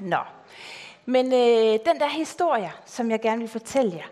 Nå, 0.00 0.18
men 1.04 1.26
øh, 1.26 1.78
den 1.86 2.00
der 2.00 2.08
historie, 2.08 2.72
som 2.86 3.10
jeg 3.10 3.20
gerne 3.20 3.38
vil 3.38 3.48
fortælle 3.48 3.96
jer, 3.96 4.06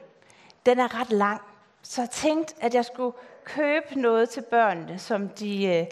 den 0.67 0.79
er 0.79 1.00
ret 1.00 1.12
lang. 1.12 1.41
Så 1.83 2.03
jeg 2.03 2.11
tænkte, 2.11 2.54
at 2.61 2.75
jeg 2.75 2.84
skulle 2.84 3.17
købe 3.45 4.01
noget 4.01 4.29
til 4.29 4.43
børnene, 4.51 4.98
som 4.98 5.29
de, 5.29 5.66
øh, 5.66 5.87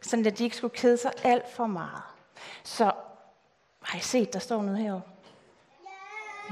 sådan 0.00 0.26
at 0.26 0.38
de 0.38 0.44
ikke 0.44 0.56
skulle 0.56 0.76
kede 0.76 0.96
sig 0.96 1.12
alt 1.24 1.48
for 1.48 1.66
meget. 1.66 2.02
Så 2.64 2.92
har 3.82 3.98
I 3.98 4.00
set, 4.00 4.32
der 4.32 4.38
står 4.38 4.62
noget 4.62 4.78
herovre? 4.78 5.02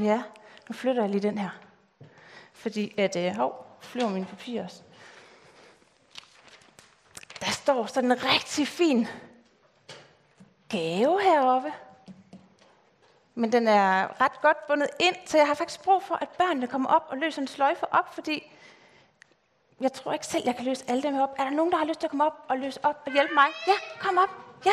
Ja, 0.00 0.22
nu 0.68 0.72
flytter 0.72 1.02
jeg 1.02 1.10
lige 1.10 1.22
den 1.22 1.38
her. 1.38 1.50
Fordi 2.52 2.94
at, 2.96 3.16
øh, 3.16 3.36
hov, 3.36 3.76
flyver 3.80 4.08
min 4.08 4.24
papir 4.24 4.64
også. 4.64 4.82
Der 7.40 7.50
står 7.50 7.86
sådan 7.86 8.10
en 8.10 8.24
rigtig 8.24 8.68
fin 8.68 9.06
gave 10.68 11.22
heroppe. 11.22 11.72
Men 13.34 13.52
den 13.52 13.68
er 13.68 14.20
ret 14.20 14.40
godt 14.42 14.66
bundet 14.66 14.88
ind, 14.98 15.16
så 15.26 15.38
jeg 15.38 15.46
har 15.46 15.54
faktisk 15.54 15.82
brug 15.82 16.02
for, 16.02 16.14
at 16.14 16.28
børnene 16.28 16.66
kommer 16.66 16.88
op 16.88 17.06
og 17.08 17.16
løser 17.16 17.42
en 17.42 17.48
sløjfe 17.48 17.94
op, 17.94 18.14
fordi 18.14 18.52
jeg 19.80 19.92
tror 19.92 20.12
ikke 20.12 20.26
selv, 20.26 20.42
jeg 20.46 20.56
kan 20.56 20.64
løse 20.64 20.84
alle 20.88 21.02
dem 21.02 21.20
op. 21.20 21.34
Er 21.38 21.44
der 21.44 21.50
nogen, 21.50 21.72
der 21.72 21.78
har 21.78 21.84
lyst 21.84 22.00
til 22.00 22.06
at 22.06 22.10
komme 22.10 22.24
op 22.24 22.44
og 22.48 22.58
løse 22.58 22.84
op 22.84 23.02
og 23.06 23.12
hjælpe 23.12 23.34
mig? 23.34 23.46
Ja, 23.66 23.72
kom 24.00 24.18
op. 24.18 24.30
Ja, 24.66 24.72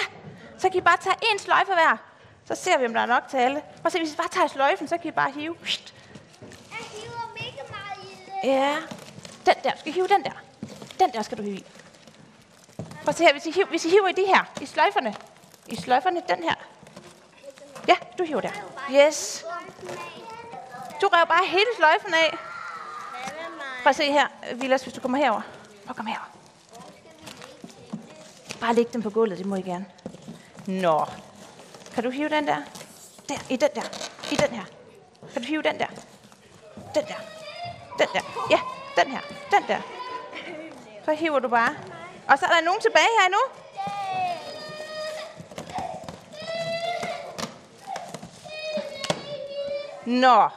så 0.58 0.70
kan 0.70 0.78
I 0.78 0.82
bare 0.82 0.98
tage 0.98 1.16
en 1.34 1.40
sløjfe 1.40 1.74
hver. 1.74 1.98
Så 2.46 2.56
ser 2.56 2.78
vi, 2.78 2.86
om 2.86 2.94
der 2.94 3.02
er 3.02 3.06
nok 3.06 3.24
til 3.30 3.38
alle. 3.38 3.62
Og 3.84 3.92
se, 3.92 4.00
hvis 4.00 4.14
I 4.14 4.18
bare 4.18 4.28
tager 4.28 4.48
sløjfen, 4.48 4.88
så 4.88 4.98
kan 4.98 5.08
I 5.08 5.12
bare 5.12 5.32
hive. 5.32 5.56
Jeg 5.62 5.72
hiver 6.72 7.34
mega 7.34 7.62
meget 7.70 8.04
i 8.04 8.16
det. 8.26 8.54
Ja, 8.54 8.76
den 9.46 9.56
der. 9.64 9.72
Skal 9.76 9.90
I 9.90 9.92
hive 9.92 10.08
den 10.08 10.24
der? 10.24 10.32
Den 11.00 11.14
der 11.14 11.22
skal 11.22 11.38
du 11.38 11.44
hive 11.44 11.56
i. 11.56 11.66
Prøv 12.78 13.10
at 13.10 13.16
se 13.16 13.24
her, 13.24 13.32
hvis 13.32 13.46
I, 13.46 13.52
hiver, 13.52 13.68
hvis 13.68 13.86
I 13.86 13.90
hiver 13.90 14.08
i 14.08 14.12
de 14.12 14.26
her, 14.26 14.44
i 14.62 14.66
sløjferne. 14.66 15.16
I 15.68 15.76
sløjferne, 15.76 16.22
den 16.30 16.44
her. 16.44 16.56
Ja, 17.88 17.96
du 18.18 18.24
hiver 18.24 18.42
der. 18.42 18.52
Yes. 18.92 19.46
Du 21.02 21.08
rev 21.08 21.28
bare 21.28 21.46
hele 21.46 21.66
sløjfen 21.78 22.14
af. 22.14 22.38
Prøv 23.84 23.90
at 23.90 23.96
se 23.96 24.12
her, 24.12 24.28
Vilas, 24.56 24.84
hvis 24.84 24.94
du 24.94 25.02
kommer 25.02 25.18
herover. 25.18 25.42
Prøv 25.86 25.90
at 25.90 25.96
komme 25.96 26.12
herover. 26.12 26.28
Bare 28.62 28.74
læg 28.74 28.94
dem 28.94 29.02
på 29.02 29.10
gulvet, 29.10 29.38
det 29.38 29.46
må 29.46 29.56
I 29.56 29.62
gerne. 29.62 29.86
Nå. 30.66 31.06
Kan 31.94 32.04
du 32.04 32.10
hive 32.10 32.30
den 32.30 32.48
der? 32.48 32.58
Der, 33.30 33.36
i 33.50 33.56
den 33.56 33.70
der. 33.76 33.84
I 34.32 34.36
den 34.36 34.50
her. 34.50 34.64
Kan 35.34 35.42
du 35.42 35.48
hive 35.48 35.62
den 35.62 35.80
der? 35.80 35.88
Den 36.96 37.04
der. 37.08 37.20
Den 38.00 38.08
der. 38.14 38.48
Ja, 38.52 38.60
den 39.02 39.12
her. 39.12 39.22
Den 39.52 39.64
der. 39.68 39.82
Så 41.06 41.14
hiver 41.14 41.40
du 41.40 41.48
bare. 41.48 41.76
Og 42.28 42.40
så 42.40 42.46
er 42.46 42.50
der 42.50 42.62
nogen 42.62 42.82
tilbage 42.82 43.08
her 43.22 43.30
nu. 43.30 43.38
Nå, 50.08 50.50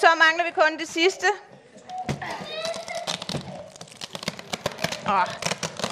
så 0.00 0.06
mangler 0.18 0.44
vi 0.44 0.50
kun 0.50 0.78
det 0.78 0.88
sidste. 0.88 1.26
Åh, 5.08 5.26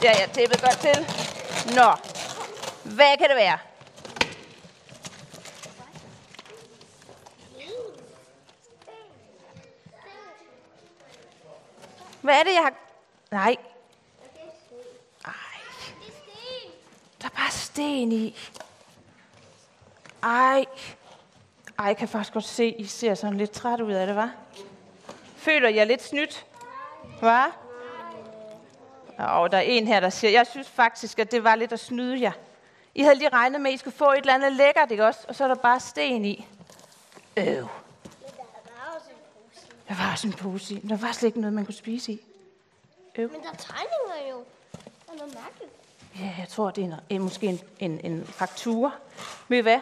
ja, 0.02 0.20
jeg 0.20 0.30
tæppet 0.32 0.60
godt 0.60 0.78
til. 0.78 1.06
Nå, 1.74 1.94
hvad 2.84 3.18
kan 3.18 3.28
det 3.28 3.36
være? 3.36 3.58
Hvad 12.20 12.34
er 12.34 12.42
det, 12.42 12.54
jeg 12.54 12.62
har... 12.62 12.74
Nej. 13.30 13.56
Ej, 15.24 15.32
der 17.20 17.26
er 17.26 17.36
bare 17.36 17.50
sten 17.50 18.12
i. 18.12 18.36
Ej. 20.22 20.64
Ej, 21.78 21.86
jeg 21.86 21.96
kan 21.96 22.08
faktisk 22.08 22.32
godt 22.32 22.44
se, 22.44 22.66
I 22.66 22.84
ser 22.84 23.14
sådan 23.14 23.38
lidt 23.38 23.50
træt 23.50 23.80
ud 23.80 23.92
af 23.92 24.06
det, 24.06 24.16
hva'? 24.16 24.62
Føler 25.36 25.68
jeg 25.68 25.86
lidt 25.86 26.02
snydt? 26.02 26.46
Hva? 27.20 27.42
Og 29.18 29.52
der 29.52 29.58
er 29.58 29.62
en 29.62 29.86
her, 29.86 30.00
der 30.00 30.10
siger, 30.10 30.30
jeg 30.30 30.46
synes 30.46 30.68
faktisk, 30.68 31.18
at 31.18 31.32
det 31.32 31.44
var 31.44 31.54
lidt 31.54 31.72
at 31.72 31.80
snyde 31.80 32.20
jer. 32.20 32.32
I 32.94 33.02
havde 33.02 33.14
lige 33.14 33.28
regnet 33.28 33.60
med, 33.60 33.70
at 33.70 33.74
I 33.74 33.76
skulle 33.78 33.96
få 33.96 34.12
et 34.12 34.18
eller 34.18 34.34
andet 34.34 34.52
lækkert, 34.52 34.90
ikke 34.90 35.06
også? 35.06 35.20
Og 35.28 35.34
så 35.34 35.44
er 35.44 35.48
der 35.48 35.54
bare 35.54 35.80
sten 35.80 36.24
i. 36.24 36.46
Øv. 37.36 37.68
Der 39.88 39.94
var 39.94 40.12
også 40.12 40.26
en 40.26 40.32
pose 40.32 40.74
i. 40.74 40.80
Men 40.80 40.90
der 40.90 40.96
var 40.96 41.12
slet 41.12 41.28
ikke 41.28 41.40
noget, 41.40 41.54
man 41.54 41.64
kunne 41.64 41.74
spise 41.74 42.12
i. 42.12 42.20
Øv. 43.16 43.30
Men 43.32 43.40
der 43.42 43.48
er 43.48 43.56
tegninger 43.56 44.30
jo. 44.30 44.44
Der 44.72 45.12
er 45.12 45.16
noget 45.16 45.34
mærkeligt. 45.34 45.72
Ja, 46.20 46.34
jeg 46.38 46.48
tror, 46.48 46.70
det 46.70 46.84
er 46.84 46.86
en, 46.86 46.94
en, 47.08 47.22
måske 47.22 47.46
en, 47.46 47.60
en, 47.78 48.00
en 48.04 48.26
faktura. 48.26 48.90
Ved 49.48 49.58
I 49.58 49.60
hvad? 49.60 49.80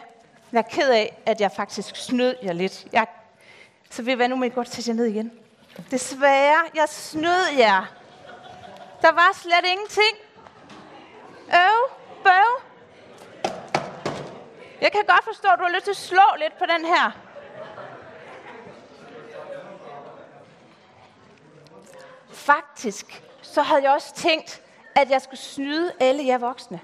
Jeg 0.51 0.57
er 0.59 0.69
ked 0.69 0.89
af, 0.89 1.21
at 1.25 1.41
jeg 1.41 1.51
faktisk 1.51 1.95
snød 1.95 2.35
jer 2.43 2.53
lidt. 2.53 2.87
Jeg, 2.93 3.07
så 3.89 4.01
ved 4.01 4.13
I 4.13 4.15
hvad, 4.15 4.27
nu 4.27 4.35
må 4.35 4.43
I 4.43 4.49
godt 4.49 4.73
sætte 4.73 4.89
jer 4.89 4.95
ned 4.95 5.05
igen. 5.05 5.31
Desværre, 5.91 6.63
jeg 6.75 6.89
snød 6.89 7.47
jer. 7.57 7.85
Der 9.01 9.11
var 9.11 9.31
slet 9.33 9.71
ingenting. 9.71 10.17
Øv, 11.47 11.89
bøv. 12.23 12.61
Jeg 14.81 14.91
kan 14.91 15.01
godt 15.07 15.23
forstå, 15.23 15.47
at 15.47 15.59
du 15.59 15.63
har 15.63 15.71
lyst 15.71 15.83
til 15.83 15.91
at 15.91 15.97
slå 15.97 16.23
lidt 16.39 16.57
på 16.57 16.65
den 16.65 16.85
her. 16.85 17.11
Faktisk, 22.31 23.23
så 23.41 23.61
havde 23.61 23.83
jeg 23.83 23.91
også 23.91 24.15
tænkt, 24.15 24.61
at 24.95 25.09
jeg 25.09 25.21
skulle 25.21 25.39
snyde 25.39 25.93
alle 25.99 26.25
jer 26.25 26.37
voksne. 26.37 26.79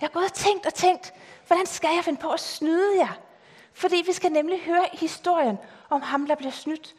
Jeg 0.00 0.06
har 0.08 0.12
gået 0.12 0.24
og 0.24 0.32
tænkt 0.32 0.66
og 0.66 0.74
tænkt, 0.74 1.12
hvordan 1.52 1.66
skal 1.66 1.90
jeg 1.94 2.04
finde 2.04 2.20
på 2.20 2.30
at 2.30 2.40
snyde 2.40 2.98
jer? 2.98 3.18
Fordi 3.72 4.02
vi 4.06 4.12
skal 4.12 4.32
nemlig 4.32 4.60
høre 4.60 4.84
historien 4.92 5.58
om 5.90 6.02
ham, 6.02 6.26
der 6.26 6.34
bliver 6.34 6.52
snydt. 6.52 6.94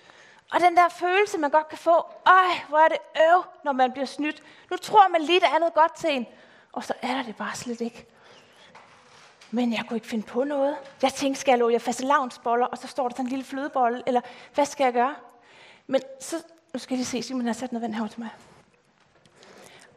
Og 0.52 0.60
den 0.60 0.76
der 0.76 0.90
følelse, 0.90 1.38
man 1.38 1.50
godt 1.50 1.70
kan 1.70 1.78
få, 1.78 2.06
øj, 2.26 2.50
hvor 2.70 2.78
er 2.78 2.88
det 2.88 2.98
øv, 3.32 3.44
når 3.64 3.72
man 3.72 3.92
bliver 3.92 4.06
snydt. 4.06 4.44
Nu 4.72 4.78
tror 4.78 5.08
man 5.08 5.22
lige, 5.22 5.40
der 5.40 5.50
er 5.56 5.60
noget 5.60 5.74
godt 5.74 5.96
til 5.96 6.10
en. 6.12 6.28
Og 6.72 6.84
så 6.84 6.94
er 7.02 7.14
der 7.16 7.24
det 7.24 7.36
bare 7.36 7.56
slet 7.56 7.82
ikke. 7.82 8.06
Men 9.52 9.74
jeg 9.74 9.86
kunne 9.88 9.98
ikke 9.98 10.08
finde 10.08 10.26
på 10.26 10.44
noget. 10.44 10.78
Jeg 11.02 11.14
tænkte, 11.14 11.42
skal 11.42 11.52
jeg 11.52 11.60
love 11.60 11.72
jer 11.72 11.80
faste 11.80 12.06
lavnsboller, 12.06 12.66
og 12.66 12.78
så 12.78 12.88
står 12.88 13.08
der 13.08 13.16
sådan 13.16 13.26
en 13.26 13.30
lille 13.30 13.46
flødebolle, 13.46 14.04
eller 14.06 14.22
hvad 14.54 14.66
skal 14.66 14.84
jeg 14.84 14.94
gøre? 14.94 15.16
Men 15.88 16.02
så, 16.20 16.36
nu 16.74 16.80
skal 16.80 16.94
jeg 16.94 16.98
lige 16.98 17.06
se, 17.06 17.24
Simon 17.24 17.46
har 17.46 17.54
sat 17.54 17.72
noget 17.72 17.82
vand 17.82 17.94
her 17.94 18.08
til 18.08 18.20
mig. 18.20 18.30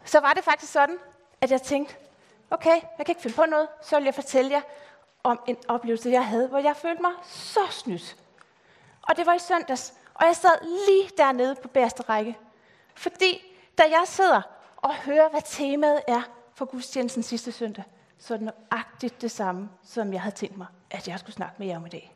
Så 0.04 0.20
var 0.20 0.32
det 0.32 0.44
faktisk 0.44 0.72
sådan, 0.72 0.98
at 1.40 1.50
jeg 1.50 1.62
tænkte, 1.62 1.96
okay, 2.50 2.80
jeg 2.98 3.06
kan 3.06 3.08
ikke 3.08 3.22
finde 3.22 3.36
på 3.36 3.44
noget, 3.44 3.68
så 3.82 3.96
vil 3.96 4.04
jeg 4.04 4.14
fortælle 4.14 4.50
jer 4.50 4.60
om 5.22 5.40
en 5.46 5.56
oplevelse, 5.68 6.10
jeg 6.10 6.26
havde, 6.26 6.48
hvor 6.48 6.58
jeg 6.58 6.76
følte 6.76 7.02
mig 7.02 7.12
så 7.22 7.60
snydt. 7.70 8.16
Og 9.02 9.16
det 9.16 9.26
var 9.26 9.34
i 9.34 9.38
søndags, 9.38 9.94
og 10.14 10.26
jeg 10.26 10.36
sad 10.36 10.86
lige 10.86 11.10
dernede 11.16 11.54
på 11.54 11.68
bærste 11.68 12.02
række. 12.02 12.38
Fordi 12.94 13.56
da 13.78 13.82
jeg 13.82 14.02
sidder 14.06 14.42
og 14.76 14.94
hører, 14.94 15.28
hvad 15.28 15.42
temaet 15.44 16.02
er 16.08 16.22
for 16.54 16.64
gudstjenesten 16.64 17.22
sidste 17.22 17.52
søndag, 17.52 17.84
så 18.18 18.34
er 18.34 18.38
det 18.38 18.52
nøjagtigt 18.70 19.22
det 19.22 19.30
samme, 19.30 19.70
som 19.84 20.12
jeg 20.12 20.22
havde 20.22 20.34
tænkt 20.34 20.56
mig, 20.56 20.66
at 20.90 21.08
jeg 21.08 21.18
skulle 21.18 21.34
snakke 21.34 21.54
med 21.58 21.66
jer 21.66 21.76
om 21.76 21.86
i 21.86 21.88
dag. 21.88 22.14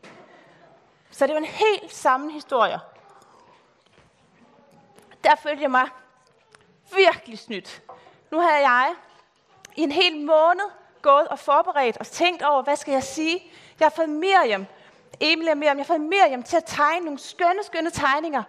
Så 1.10 1.26
det 1.26 1.34
var 1.34 1.41
en 1.41 1.47
helt 1.47 1.92
samme 1.92 2.32
historie. 2.32 2.78
Der 5.24 5.36
følte 5.36 5.62
jeg 5.62 5.70
mig 5.70 5.88
virkelig 6.97 7.38
snydt. 7.38 7.82
Nu 8.30 8.41
havde 8.41 8.68
jeg 8.68 8.94
i 9.80 9.82
en 9.82 9.92
hel 9.92 10.16
måned 10.16 10.70
gået 11.02 11.28
og 11.28 11.38
forberedt 11.38 11.96
og 11.96 12.06
tænkt 12.06 12.42
over, 12.42 12.62
hvad 12.62 12.76
skal 12.76 12.92
jeg 12.92 13.02
sige? 13.02 13.52
Jeg 13.80 13.86
har 13.86 13.91
fået 13.91 14.08
Miriam, 14.08 14.66
Emil 15.20 15.48
og 15.48 15.56
Miriam, 15.58 15.78
jeg 15.78 15.84
har 15.86 15.94
fået 15.94 16.00
Miriam 16.00 16.42
til 16.42 16.56
at 16.56 16.64
tegne 16.66 17.04
nogle 17.04 17.18
skønne, 17.18 17.64
skønne 17.64 17.91
tegninger. 17.91 18.42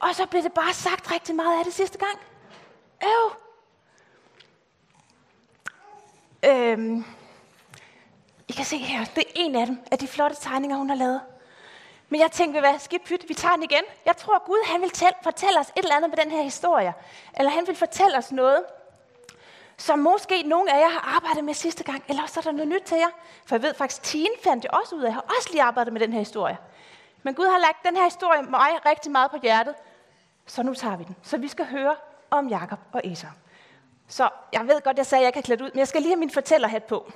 Og 0.00 0.14
så 0.14 0.26
blev 0.26 0.42
det 0.42 0.52
bare 0.52 0.72
sagt 0.72 1.12
rigtig 1.12 1.34
meget 1.34 1.58
af 1.58 1.64
det 1.64 1.74
sidste 1.74 1.98
gang. 1.98 2.18
Øv! 3.04 3.32
Øhm, 6.50 7.04
I 8.48 8.52
kan 8.52 8.64
se 8.64 8.76
her, 8.76 9.04
det 9.04 9.24
er 9.26 9.32
en 9.34 9.56
af 9.56 9.66
dem, 9.66 9.80
af 9.90 9.98
de 9.98 10.08
flotte 10.08 10.36
tegninger, 10.40 10.76
hun 10.76 10.88
har 10.88 10.96
lavet. 10.96 11.20
Men 12.08 12.20
jeg 12.20 12.32
tænkte, 12.32 12.60
hvad, 12.60 12.78
skib 12.78 13.04
pyt, 13.04 13.28
vi 13.28 13.34
tager 13.34 13.54
den 13.54 13.62
igen. 13.62 13.82
Jeg 14.06 14.16
tror, 14.16 14.46
Gud 14.46 14.66
han 14.66 14.80
vil 14.80 14.90
tæl- 14.90 15.22
fortælle 15.22 15.60
os 15.60 15.68
et 15.68 15.72
eller 15.76 15.96
andet 15.96 16.10
med 16.10 16.18
den 16.18 16.30
her 16.30 16.42
historie. 16.42 16.94
Eller 17.38 17.50
han 17.50 17.66
vil 17.66 17.76
fortælle 17.76 18.18
os 18.18 18.32
noget, 18.32 18.64
som 19.80 19.98
måske 19.98 20.42
nogle 20.42 20.74
af 20.74 20.80
jer 20.80 20.88
har 20.88 21.16
arbejdet 21.16 21.44
med 21.44 21.54
sidste 21.54 21.84
gang. 21.84 22.04
Eller 22.08 22.22
også 22.22 22.40
er 22.40 22.44
der 22.44 22.52
noget 22.52 22.68
nyt 22.68 22.82
til 22.82 22.96
jer. 22.96 23.10
For 23.46 23.54
jeg 23.54 23.62
ved 23.62 23.74
faktisk, 23.74 24.02
Tine 24.02 24.34
fandt 24.44 24.64
jeg 24.64 24.74
også 24.74 24.94
ud 24.94 25.00
af. 25.00 25.06
Jeg 25.06 25.14
har 25.14 25.24
også 25.36 25.48
lige 25.50 25.62
arbejdet 25.62 25.92
med 25.92 26.00
den 26.00 26.12
her 26.12 26.18
historie. 26.18 26.58
Men 27.22 27.34
Gud 27.34 27.46
har 27.46 27.58
lagt 27.58 27.84
den 27.86 27.96
her 27.96 28.04
historie 28.04 28.42
mig 28.42 28.70
rigtig 28.86 29.12
meget 29.12 29.30
på 29.30 29.36
hjertet. 29.42 29.74
Så 30.46 30.62
nu 30.62 30.74
tager 30.74 30.96
vi 30.96 31.04
den. 31.04 31.16
Så 31.22 31.36
vi 31.36 31.48
skal 31.48 31.66
høre 31.66 31.96
om 32.30 32.48
Jakob 32.48 32.78
og 32.92 33.00
Esau. 33.04 33.30
Så 34.08 34.28
jeg 34.52 34.66
ved 34.66 34.82
godt, 34.82 34.96
jeg 34.96 35.06
sagde, 35.06 35.22
at 35.22 35.24
jeg 35.24 35.32
kan 35.32 35.42
klæde 35.42 35.58
klædt 35.58 35.68
ud, 35.68 35.72
men 35.74 35.78
jeg 35.78 35.88
skal 35.88 36.02
lige 36.02 36.10
have 36.10 36.18
min 36.18 36.30
fortællerhat 36.30 36.84
på. 36.84 37.12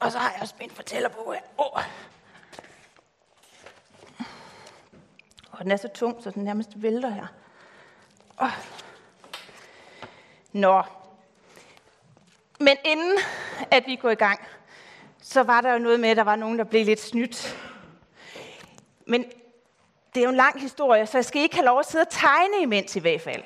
Og 0.00 0.12
så 0.12 0.18
har 0.18 0.32
jeg 0.32 0.42
også 0.42 0.54
min 0.60 0.70
på. 0.70 1.32
her. 1.32 1.40
Oh. 1.58 1.82
Og 5.52 5.64
den 5.64 5.70
er 5.70 5.76
så 5.76 5.88
tung, 5.88 6.22
så 6.22 6.30
den 6.30 6.44
nærmest 6.44 6.70
vælter 6.82 7.08
her. 7.08 7.26
Oh. 8.38 8.50
Nå. 10.52 10.82
Men 12.60 12.76
inden 12.84 13.18
at 13.70 13.86
vi 13.86 13.96
går 13.96 14.10
i 14.10 14.14
gang, 14.14 14.40
så 15.22 15.42
var 15.42 15.60
der 15.60 15.72
jo 15.72 15.78
noget 15.78 16.00
med, 16.00 16.08
at 16.08 16.16
der 16.16 16.24
var 16.24 16.36
nogen, 16.36 16.58
der 16.58 16.64
blev 16.64 16.84
lidt 16.84 17.00
snydt. 17.00 17.56
Men 19.06 19.24
det 20.14 20.20
er 20.20 20.24
jo 20.24 20.30
en 20.30 20.36
lang 20.36 20.60
historie, 20.60 21.06
så 21.06 21.18
jeg 21.18 21.24
skal 21.24 21.42
ikke 21.42 21.54
have 21.54 21.66
lov 21.66 21.78
at 21.78 21.86
sidde 21.86 22.02
og 22.02 22.08
tegne 22.10 22.62
imens 22.62 22.96
i 22.96 23.00
hvert 23.00 23.20
fald. 23.20 23.42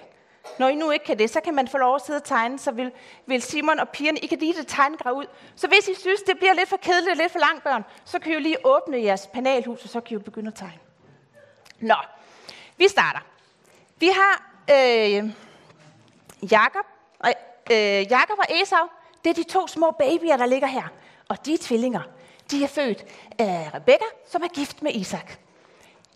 Når 0.59 0.69
I 0.69 0.75
nu 0.75 0.91
ikke 0.91 1.05
kan 1.05 1.19
det, 1.19 1.31
så 1.31 1.41
kan 1.41 1.55
man 1.55 1.69
få 1.69 1.79
lov 1.79 1.95
at 1.95 2.03
sidde 2.07 2.17
og 2.17 2.25
tegne, 2.25 2.59
så 2.59 2.71
vil, 2.71 2.93
vil 3.27 3.43
Simon 3.43 3.79
og 3.79 3.89
pigerne, 3.89 4.19
I 4.19 4.27
kan 4.27 4.39
lige 4.39 4.55
det 4.55 4.67
tegnegrav 4.67 5.15
ud. 5.15 5.27
Så 5.57 5.69
hvis 5.69 5.89
I 5.89 5.95
synes, 6.01 6.23
det 6.23 6.39
bliver 6.39 6.53
lidt 6.53 6.69
for 6.69 6.77
kedeligt 6.77 7.11
og 7.11 7.17
lidt 7.17 7.33
for 7.33 7.39
langt 7.39 7.65
børn, 7.65 7.85
så 8.05 8.19
kan 8.19 8.33
I 8.33 8.35
jo 8.35 8.41
lige 8.41 8.67
åbne 8.67 9.03
jeres 9.03 9.27
panelhus, 9.27 9.83
og 9.83 9.89
så 9.89 10.01
kan 10.01 10.11
I 10.11 10.15
jo 10.15 10.21
begynde 10.21 10.49
at 10.49 10.55
tegne. 10.55 10.79
Nå, 11.81 11.95
vi 12.77 12.89
starter. 12.89 13.21
Vi 13.99 14.09
har 14.09 14.50
øh, 14.73 15.31
Jakob, 16.51 16.87
øh, 17.71 18.11
Jakob 18.11 18.39
og 18.39 18.47
Esau. 18.63 18.87
Det 19.25 19.31
er 19.31 19.35
de 19.35 19.43
to 19.43 19.67
små 19.67 19.91
babyer, 19.91 20.37
der 20.37 20.47
ligger 20.47 20.69
her. 20.69 20.89
Og 21.29 21.47
de 21.47 21.55
er 21.55 21.59
tvillinger. 21.61 22.03
De 22.51 22.65
er 22.65 22.69
født 22.69 23.05
af 23.39 23.71
Rebekka, 23.75 24.05
som 24.31 24.43
er 24.43 24.49
gift 24.49 24.83
med 24.83 24.93
Isak. 24.95 25.33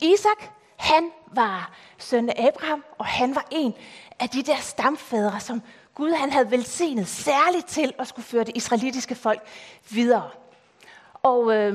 Isak, 0.02 0.50
han 0.76 1.10
var 1.32 1.70
søn 1.98 2.28
af 2.28 2.46
Abraham, 2.46 2.84
og 2.98 3.06
han 3.06 3.34
var 3.34 3.46
en 3.50 3.74
af 4.20 4.28
de 4.28 4.42
der 4.42 4.56
stamfædre, 4.56 5.40
som 5.40 5.62
Gud 5.94 6.10
han 6.10 6.32
havde 6.32 6.50
velsignet 6.50 7.08
særligt 7.08 7.66
til 7.66 7.94
at 7.98 8.08
skulle 8.08 8.26
føre 8.26 8.44
det 8.44 8.56
israelitiske 8.56 9.14
folk 9.14 9.40
videre. 9.90 10.30
Og 11.22 11.52
øh, 11.54 11.72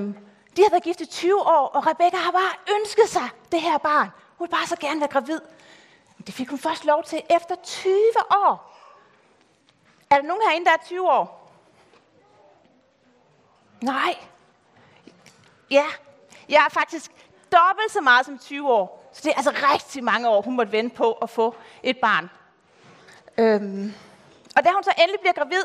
de 0.56 0.62
havde 0.62 0.72
været 0.72 0.84
gift 0.84 1.02
i 1.02 1.06
20 1.06 1.42
år, 1.42 1.68
og 1.68 1.88
Rebekka 1.88 2.18
har 2.18 2.32
bare 2.32 2.76
ønsket 2.80 3.10
sig 3.10 3.30
det 3.52 3.62
her 3.62 3.78
barn. 3.78 4.10
Hun 4.38 4.46
ville 4.46 4.58
bare 4.58 4.68
så 4.68 4.76
gerne 4.76 5.00
være 5.00 5.10
gravid. 5.10 5.40
Men 6.20 6.26
det 6.26 6.34
fik 6.34 6.50
hun 6.50 6.60
først 6.60 6.86
lov 6.86 7.04
til 7.04 7.22
efter 7.30 7.56
20 7.64 7.94
år. 8.32 8.76
Er 10.10 10.16
der 10.16 10.24
nogen 10.24 10.42
herinde, 10.48 10.66
der 10.66 10.72
er 10.72 10.86
20 10.86 11.12
år? 11.12 11.52
Nej. 13.82 14.16
Ja, 15.72 15.86
jeg 16.50 16.66
er 16.66 16.70
faktisk 16.70 17.12
dobbelt 17.52 17.92
så 17.92 18.02
meget 18.02 18.26
som 18.26 18.40
20 18.40 18.72
år. 18.72 19.10
Så 19.14 19.22
det 19.24 19.32
er 19.32 19.36
altså 19.36 19.52
rigtig 19.52 20.04
mange 20.04 20.30
år, 20.30 20.42
hun 20.42 20.56
måtte 20.56 20.72
vente 20.72 20.96
på 20.96 21.14
at 21.14 21.30
få 21.30 21.56
et 21.84 21.98
barn. 21.98 22.30
Øhm. 23.38 23.94
Og 24.56 24.64
da 24.64 24.70
hun 24.72 24.84
så 24.84 24.92
endelig 24.98 25.20
bliver 25.20 25.34
gravid, 25.34 25.64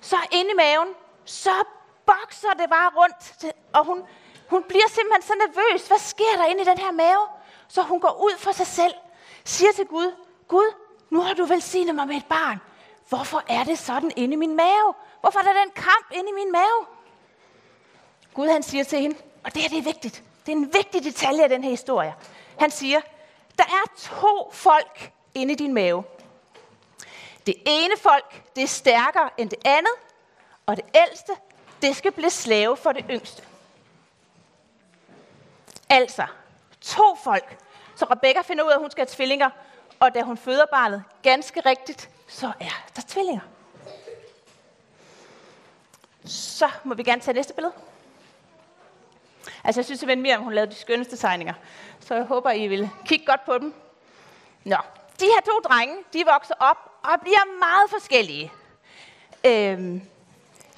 så 0.00 0.16
inde 0.32 0.50
i 0.50 0.54
maven, 0.54 0.88
så 1.24 1.64
bokser 2.06 2.50
det 2.50 2.70
bare 2.70 2.90
rundt. 2.96 3.54
Og 3.72 3.84
hun, 3.84 4.02
hun 4.48 4.62
bliver 4.62 4.88
simpelthen 4.88 5.22
så 5.22 5.34
nervøs. 5.34 5.88
Hvad 5.88 5.98
sker 5.98 6.36
der 6.36 6.44
inde 6.44 6.62
i 6.62 6.64
den 6.64 6.78
her 6.78 6.92
mave? 6.92 7.26
Så 7.68 7.82
hun 7.82 8.00
går 8.00 8.22
ud 8.22 8.38
for 8.38 8.52
sig 8.52 8.66
selv, 8.66 8.94
siger 9.44 9.72
til 9.72 9.86
Gud, 9.86 10.14
Gud, 10.48 10.74
nu 11.10 11.20
har 11.20 11.34
du 11.34 11.44
velsignet 11.44 11.94
mig 11.94 12.06
med 12.06 12.16
et 12.16 12.26
barn. 12.26 12.60
Hvorfor 13.08 13.42
er 13.48 13.64
det 13.64 13.78
sådan 13.78 14.12
inde 14.16 14.34
i 14.34 14.36
min 14.36 14.56
mave? 14.56 14.94
Hvorfor 15.20 15.38
er 15.38 15.42
der 15.42 15.52
den 15.52 15.70
kamp 15.70 16.06
inde 16.12 16.30
i 16.30 16.32
min 16.32 16.52
mave? 16.52 16.86
Gud 18.34 18.48
han 18.48 18.62
siger 18.62 18.84
til 18.84 18.98
hende, 19.00 19.16
og 19.44 19.54
det 19.54 19.62
her 19.62 19.68
det 19.68 19.78
er 19.78 19.82
vigtigt. 19.82 20.22
Det 20.46 20.52
er 20.52 20.56
en 20.56 20.74
vigtig 20.74 21.04
detalje 21.04 21.42
af 21.42 21.48
den 21.48 21.64
her 21.64 21.70
historie. 21.70 22.14
Han 22.58 22.70
siger, 22.70 23.00
der 23.58 23.64
er 23.64 23.98
to 23.98 24.50
folk 24.52 25.12
inde 25.34 25.52
i 25.52 25.56
din 25.56 25.74
mave. 25.74 26.04
Det 27.46 27.54
ene 27.66 27.96
folk, 27.96 28.42
det 28.56 28.62
er 28.62 28.68
stærkere 28.68 29.30
end 29.38 29.50
det 29.50 29.58
andet, 29.64 29.92
og 30.66 30.76
det 30.76 30.84
ældste, 30.94 31.32
det 31.82 31.96
skal 31.96 32.12
blive 32.12 32.30
slave 32.30 32.76
for 32.76 32.92
det 32.92 33.04
yngste. 33.10 33.42
Altså, 35.88 36.26
to 36.80 37.16
folk. 37.24 37.63
Så 37.96 38.04
Rebecca 38.10 38.42
finder 38.42 38.64
ud 38.64 38.70
af, 38.70 38.74
at 38.74 38.80
hun 38.80 38.90
skal 38.90 39.02
have 39.06 39.14
tvillinger, 39.14 39.50
og 40.00 40.14
da 40.14 40.22
hun 40.22 40.36
føder 40.36 40.66
barnet, 40.66 41.04
ganske 41.22 41.60
rigtigt, 41.60 42.10
så 42.28 42.52
er 42.60 42.84
der 42.96 43.02
tvillinger. 43.08 43.42
Så 46.24 46.70
må 46.84 46.94
vi 46.94 47.02
gerne 47.02 47.20
tage 47.20 47.34
næste 47.34 47.54
billede. 47.54 47.72
Altså, 49.64 49.80
jeg 49.80 49.84
synes 49.84 50.00
simpelthen, 50.00 50.36
om 50.38 50.42
hun 50.42 50.52
lavede 50.52 50.70
de 50.70 50.76
skønneste 50.76 51.16
tegninger. 51.16 51.54
Så 52.00 52.14
jeg 52.14 52.24
håber, 52.24 52.50
I 52.50 52.66
vil 52.66 52.90
kigge 53.06 53.26
godt 53.26 53.44
på 53.44 53.58
dem. 53.58 53.74
Nå, 54.64 54.76
de 55.20 55.24
her 55.24 55.40
to 55.40 55.60
drenge, 55.68 55.96
de 56.12 56.24
vokser 56.32 56.54
op 56.58 56.90
og 57.02 57.20
bliver 57.20 57.58
meget 57.58 57.90
forskellige. 57.90 58.52
Øhm, 59.44 60.02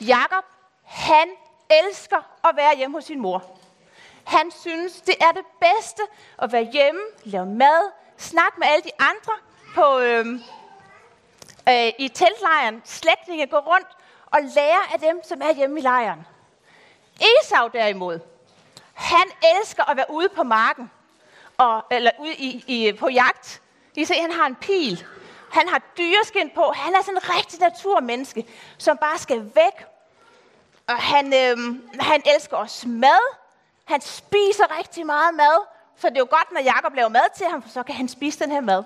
Jakob, 0.00 0.44
han 0.82 1.28
elsker 1.70 2.48
at 2.48 2.56
være 2.56 2.76
hjemme 2.76 2.96
hos 2.96 3.04
sin 3.04 3.20
mor. 3.20 3.58
Han 4.26 4.50
synes, 4.50 5.00
det 5.00 5.14
er 5.20 5.32
det 5.32 5.44
bedste 5.60 6.02
at 6.38 6.52
være 6.52 6.68
hjemme, 6.72 7.00
lave 7.24 7.46
mad, 7.46 7.92
snakke 8.16 8.58
med 8.58 8.66
alle 8.68 8.82
de 8.82 8.90
andre 8.98 9.32
på, 9.74 9.98
øhm, 9.98 10.42
øh, 11.68 11.92
i 11.98 12.08
teltlejren, 12.08 12.82
slægtninge, 12.84 13.46
gå 13.46 13.56
rundt 13.56 13.86
og 14.26 14.38
lære 14.42 14.92
af 14.92 15.00
dem, 15.00 15.20
som 15.24 15.40
er 15.42 15.54
hjemme 15.54 15.78
i 15.78 15.82
lejren. 15.82 16.26
Esau 17.20 17.68
derimod, 17.68 18.20
han 18.94 19.30
elsker 19.58 19.90
at 19.90 19.96
være 19.96 20.10
ude 20.10 20.28
på 20.28 20.42
marken, 20.42 20.90
og, 21.58 21.84
eller 21.90 22.10
ude 22.18 22.34
i, 22.34 22.64
i, 22.66 22.92
på 22.92 23.08
jagt. 23.08 23.62
I 23.94 24.04
se, 24.04 24.14
han 24.14 24.32
har 24.32 24.46
en 24.46 24.56
pil. 24.56 25.04
Han 25.50 25.68
har 25.68 25.82
dyreskin 25.98 26.50
på. 26.54 26.72
Han 26.76 26.94
er 26.94 27.02
sådan 27.02 27.16
en 27.16 27.36
rigtig 27.36 27.60
naturmenneske, 27.60 28.46
som 28.78 28.96
bare 28.96 29.18
skal 29.18 29.50
væk. 29.54 29.86
Og 30.86 30.96
han, 30.96 31.26
øh, 31.26 31.58
han 32.00 32.22
elsker 32.34 32.56
også 32.56 32.88
mad. 32.88 33.45
Han 33.86 34.00
spiser 34.00 34.78
rigtig 34.78 35.06
meget 35.06 35.34
mad. 35.34 35.66
Så 35.96 36.08
det 36.08 36.16
er 36.16 36.20
jo 36.20 36.28
godt, 36.30 36.52
når 36.52 36.60
Jakob 36.60 36.94
laver 36.94 37.08
mad 37.08 37.36
til 37.36 37.46
ham, 37.46 37.62
for 37.62 37.68
så 37.68 37.82
kan 37.82 37.94
han 37.94 38.08
spise 38.08 38.38
den 38.38 38.50
her 38.50 38.60
mad. 38.60 38.84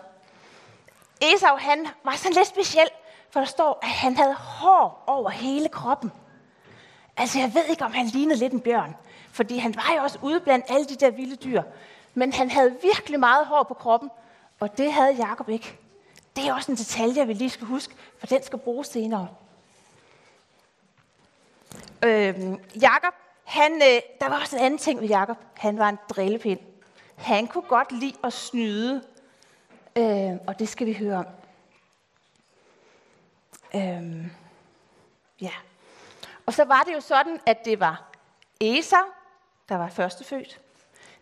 Esau, 1.21 1.57
han 1.57 1.89
var 2.05 2.17
sådan 2.17 2.33
lidt 2.33 2.49
speciel, 2.49 2.89
for 3.31 3.41
der 3.41 3.47
står, 3.47 3.79
at 3.83 3.89
han 3.89 4.17
havde 4.17 4.35
hår 4.35 5.05
over 5.07 5.31
hele 5.31 5.69
kroppen. 5.69 6.13
Altså, 7.17 7.39
jeg 7.39 7.55
ved 7.55 7.65
ikke, 7.65 7.85
om 7.85 7.93
han 7.93 8.07
lignede 8.07 8.39
lidt 8.39 8.53
en 8.53 8.61
bjørn. 8.61 8.97
Fordi 9.33 9.59
han 9.59 9.77
var 9.77 9.93
jo 9.97 10.03
også 10.03 10.19
ude 10.23 10.41
blandt 10.41 10.65
alle 10.69 10.87
de 10.87 10.97
der 10.97 11.11
vilde 11.11 11.37
dyr. 11.37 11.63
Men 12.15 12.33
han 12.33 12.51
havde 12.51 12.77
virkelig 12.83 13.21
meget 13.21 13.47
hår 13.47 13.63
på 13.63 13.75
kroppen, 13.75 14.11
og 14.61 14.79
det 14.79 14.93
havde 14.93 15.13
Jakob 15.13 15.49
ikke. 15.49 15.79
Det 16.37 16.49
er 16.49 16.55
også 16.55 16.73
en 16.73 16.79
detalje, 16.79 17.27
vi 17.27 17.33
lige 17.33 17.51
skal 17.51 17.67
huske, 17.67 17.95
for 18.19 18.27
den 18.27 18.43
skal 18.43 18.59
bruges 18.59 18.89
senere. 18.89 19.29
Øhm, 22.05 22.61
Jakob, 22.81 23.15
han, 23.51 23.73
øh, 23.73 24.03
der 24.21 24.29
var 24.29 24.41
også 24.41 24.57
en 24.57 24.63
anden 24.63 24.79
ting 24.79 25.01
ved 25.01 25.09
Jakob. 25.09 25.37
Han 25.57 25.79
var 25.79 25.89
en 25.89 25.99
drillepind. 26.09 26.61
Han 27.17 27.47
kunne 27.47 27.69
godt 27.69 27.93
lide 27.93 28.17
at 28.25 28.33
snyde, 28.33 29.05
øh, 29.97 30.33
og 30.47 30.59
det 30.59 30.69
skal 30.69 30.87
vi 30.87 30.93
høre 30.93 31.17
om. 31.17 31.27
Øh, 33.75 34.27
ja. 35.41 35.53
Og 36.47 36.53
så 36.53 36.65
var 36.65 36.83
det 36.83 36.95
jo 36.95 37.01
sådan, 37.01 37.41
at 37.47 37.65
det 37.65 37.81
var 37.81 38.11
Esau, 38.61 39.05
der 39.69 39.77
var 39.77 39.89
førstefødt. 39.89 40.61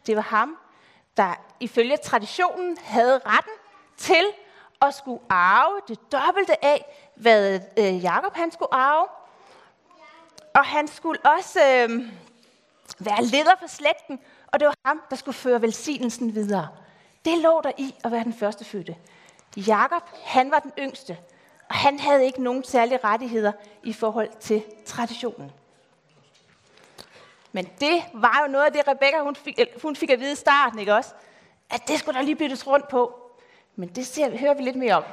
Det 0.06 0.16
var 0.16 0.23
ham, 0.23 0.58
der 1.16 1.35
ifølge 1.61 1.97
traditionen 1.97 2.76
havde 2.82 3.20
retten 3.26 3.52
til 3.97 4.25
at 4.82 4.94
skulle 4.94 5.23
arve 5.28 5.80
det 5.88 6.12
dobbelte 6.12 6.64
af, 6.64 7.11
hvad 7.14 7.61
øh, 7.78 8.02
Jakob 8.02 8.35
han 8.35 8.50
skulle 8.50 8.75
arve. 8.75 9.06
Og 10.59 10.67
han 10.67 10.88
skulle 10.88 11.21
også 11.25 11.61
øh, 11.61 12.03
være 12.99 13.25
leder 13.25 13.55
for 13.61 13.67
slægten, 13.67 14.21
og 14.47 14.61
det 14.61 14.67
var 14.67 14.75
ham, 14.85 15.03
der 15.11 15.17
skulle 15.17 15.35
føre 15.35 15.62
velsignelsen 15.62 16.35
videre. 16.35 16.69
Det 17.25 17.38
lå 17.38 17.61
der 17.65 17.73
i 17.79 17.95
at 18.05 18.12
være 18.12 18.25
den 18.25 18.35
første 18.35 18.65
fødte. 18.65 18.97
Jakob, 19.57 20.03
han 20.25 20.50
var 20.50 20.59
den 20.59 20.73
yngste, 20.79 21.19
og 21.69 21.75
han 21.75 22.00
havde 22.00 22.25
ikke 22.25 22.43
nogen 22.43 22.65
særlige 22.65 23.00
rettigheder 23.05 23.53
i 23.83 23.93
forhold 23.93 24.29
til 24.41 24.65
traditionen. 24.87 25.53
Men 27.53 27.69
det 27.81 28.03
var 28.15 28.43
jo 28.47 28.53
noget 28.53 28.67
af 28.67 28.73
det, 28.73 28.88
Rebecca 28.88 29.23
hun 29.23 29.37
fik, 29.37 29.61
hun 29.83 29.97
fik 29.97 30.11
at 30.11 30.21
vide 30.21 30.33
i 30.33 30.37
starten, 30.37 30.79
ikke 30.79 30.95
også? 30.95 31.11
At 31.71 31.88
det 31.88 31.99
skulle 31.99 32.19
der 32.19 32.25
lige 32.25 32.37
byttes 32.37 32.67
rundt 32.67 32.88
på. 32.88 33.21
Men 33.77 33.88
det 33.88 34.07
ser, 34.07 34.38
hører 34.38 34.55
vi 34.55 34.62
lidt 34.62 34.77
mere 34.77 34.95
om. 34.95 35.05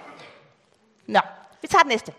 Nå, 1.07 1.19
vi 1.61 1.67
tager 1.67 1.81
det 1.81 1.89
næste. 1.89 2.13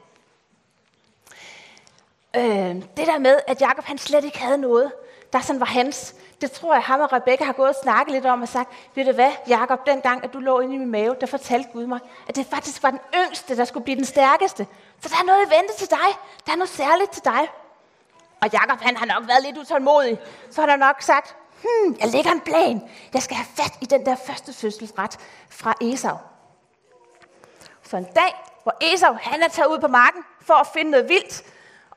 Øh, 2.36 2.74
det 2.96 3.06
der 3.06 3.18
med, 3.18 3.38
at 3.46 3.60
Jakob 3.60 3.84
han 3.84 3.98
slet 3.98 4.24
ikke 4.24 4.38
havde 4.38 4.58
noget, 4.58 4.92
der 5.32 5.40
sådan 5.40 5.60
var 5.60 5.66
hans, 5.66 6.14
det 6.40 6.52
tror 6.52 6.74
jeg, 6.74 6.82
ham 6.82 7.00
og 7.00 7.12
Rebecca 7.12 7.44
har 7.44 7.52
gået 7.52 7.68
og 7.68 7.74
snakket 7.82 8.12
lidt 8.12 8.26
om 8.26 8.42
og 8.42 8.48
sagt, 8.48 8.70
ved 8.94 9.04
du 9.04 9.12
hvad, 9.12 9.32
Jakob, 9.48 9.86
den 9.86 10.00
gang, 10.00 10.24
at 10.24 10.32
du 10.32 10.38
lå 10.38 10.60
inde 10.60 10.74
i 10.74 10.78
min 10.78 10.90
mave, 10.90 11.16
der 11.20 11.26
fortalte 11.26 11.68
Gud 11.72 11.86
mig, 11.86 11.98
at 12.28 12.36
det 12.36 12.46
faktisk 12.46 12.82
var 12.82 12.90
den 12.90 13.00
yngste, 13.14 13.56
der 13.56 13.64
skulle 13.64 13.84
blive 13.84 13.96
den 13.96 14.04
stærkeste. 14.04 14.66
Så 15.00 15.08
der 15.08 15.16
er 15.20 15.24
noget 15.24 15.46
i 15.46 15.50
vente 15.50 15.74
til 15.78 15.90
dig. 15.90 16.08
Der 16.46 16.52
er 16.52 16.56
noget 16.56 16.68
særligt 16.68 17.10
til 17.10 17.24
dig. 17.24 17.48
Og 18.40 18.48
Jakob 18.52 18.80
han 18.80 18.96
har 18.96 19.06
nok 19.06 19.28
været 19.28 19.42
lidt 19.44 19.58
utålmodig. 19.58 20.18
Så 20.50 20.60
har 20.60 20.68
han 20.68 20.78
nok 20.78 21.02
sagt, 21.02 21.36
hmm, 21.62 21.96
jeg 22.00 22.08
lægger 22.08 22.30
en 22.32 22.40
plan. 22.40 22.82
Jeg 23.14 23.22
skal 23.22 23.36
have 23.36 23.46
fat 23.56 23.72
i 23.80 23.84
den 23.84 24.06
der 24.06 24.16
første 24.26 24.52
fødselsret 24.52 25.18
fra 25.50 25.74
Esau. 25.80 26.16
Så 27.82 27.96
en 27.96 28.04
dag, 28.04 28.34
hvor 28.62 28.74
Esau 28.80 29.16
han 29.20 29.42
er 29.42 29.48
taget 29.48 29.68
ud 29.68 29.78
på 29.78 29.88
marken 29.88 30.22
for 30.40 30.54
at 30.54 30.66
finde 30.66 30.90
noget 30.90 31.08
vildt, 31.08 31.42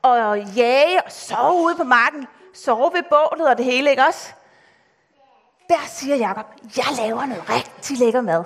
og 0.02 0.40
jage 0.40 1.04
og 1.04 1.12
sove 1.12 1.62
ude 1.62 1.76
på 1.76 1.84
marken, 1.84 2.26
sove 2.54 2.92
ved 2.92 3.02
bålet 3.02 3.48
og 3.48 3.56
det 3.56 3.64
hele, 3.64 3.90
ikke 3.90 4.02
også? 4.02 4.32
Der 5.68 5.86
siger 5.86 6.16
Jakob, 6.16 6.46
jeg 6.76 6.84
laver 6.96 7.26
noget 7.26 7.44
rigtig 7.50 7.98
lækker 7.98 8.20
mad. 8.20 8.44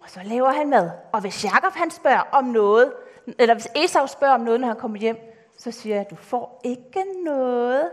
Og 0.00 0.10
så 0.10 0.20
laver 0.24 0.52
han 0.52 0.70
mad. 0.70 0.90
Og 1.12 1.20
hvis 1.20 1.44
Jakob 1.44 1.72
han 1.72 1.90
spørger 1.90 2.22
om 2.32 2.44
noget, 2.44 2.92
eller 3.38 3.54
hvis 3.54 3.68
Esau 3.74 4.06
spørger 4.06 4.34
om 4.34 4.40
noget, 4.40 4.60
når 4.60 4.68
han 4.68 4.76
kommer 4.76 4.98
hjem, 4.98 5.16
så 5.58 5.70
siger 5.70 5.96
jeg, 5.96 6.06
du 6.10 6.16
får 6.16 6.60
ikke 6.64 7.04
noget. 7.24 7.90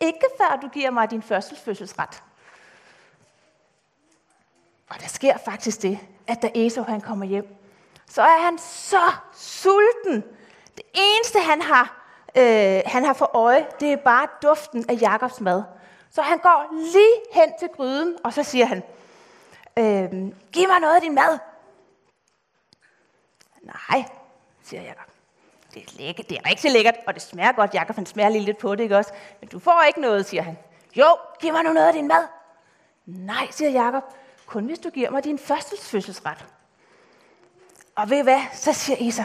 Ikke 0.00 0.26
før 0.38 0.58
du 0.62 0.68
giver 0.68 0.90
mig 0.90 1.10
din 1.10 1.22
første 1.22 1.56
fødselsret. 1.56 2.22
Og 4.90 4.96
der 5.00 5.08
sker 5.08 5.36
faktisk 5.44 5.82
det, 5.82 5.98
at 6.26 6.42
da 6.42 6.50
Esau 6.54 6.84
han 6.84 7.00
kommer 7.00 7.26
hjem, 7.26 7.56
så 8.08 8.22
er 8.22 8.44
han 8.44 8.58
så 8.58 9.12
sulten. 9.32 10.24
Det 10.76 10.84
eneste, 10.94 11.38
han 11.38 11.62
har, 11.62 12.05
øh, 12.36 12.82
han 12.86 13.04
har 13.04 13.12
for 13.12 13.36
øje, 13.36 13.66
det 13.80 13.92
er 13.92 13.96
bare 13.96 14.28
duften 14.42 14.84
af 14.88 14.94
Jakobs 15.00 15.40
mad. 15.40 15.62
Så 16.10 16.22
han 16.22 16.38
går 16.38 16.68
lige 16.92 17.42
hen 17.42 17.52
til 17.58 17.68
gryden, 17.68 18.16
og 18.24 18.32
så 18.32 18.42
siger 18.42 18.66
han, 18.66 18.82
øh, 19.78 20.32
giv 20.52 20.68
mig 20.68 20.80
noget 20.80 20.94
af 20.94 21.00
din 21.00 21.14
mad. 21.14 21.38
Nej, 23.62 24.04
siger 24.62 24.82
Jakob. 24.82 25.12
Det 25.74 25.82
er, 25.82 25.98
lækker, 25.98 26.22
det 26.22 26.38
er 26.38 26.50
rigtig 26.50 26.72
lækkert, 26.72 26.94
og 27.06 27.14
det 27.14 27.22
smager 27.22 27.52
godt. 27.52 27.74
Jakob 27.74 27.96
han 27.96 28.06
smager 28.06 28.28
lige 28.28 28.44
lidt 28.44 28.58
på 28.58 28.74
det, 28.74 28.82
ikke 28.82 28.96
også? 28.96 29.12
Men 29.40 29.48
du 29.48 29.58
får 29.58 29.82
ikke 29.86 30.00
noget, 30.00 30.26
siger 30.26 30.42
han. 30.42 30.58
Jo, 30.96 31.16
giv 31.40 31.52
mig 31.52 31.64
nu 31.64 31.72
noget 31.72 31.86
af 31.86 31.92
din 31.92 32.08
mad. 32.08 32.26
Nej, 33.06 33.46
siger 33.50 33.70
Jakob. 33.70 34.02
Kun 34.46 34.66
hvis 34.66 34.78
du 34.78 34.90
giver 34.90 35.10
mig 35.10 35.24
din 35.24 35.38
første 35.38 35.76
fødselsret. 35.82 36.46
Og 37.94 38.10
ved 38.10 38.18
I 38.18 38.22
hvad? 38.22 38.40
Så 38.52 38.72
siger 38.72 38.96
Isa, 39.00 39.24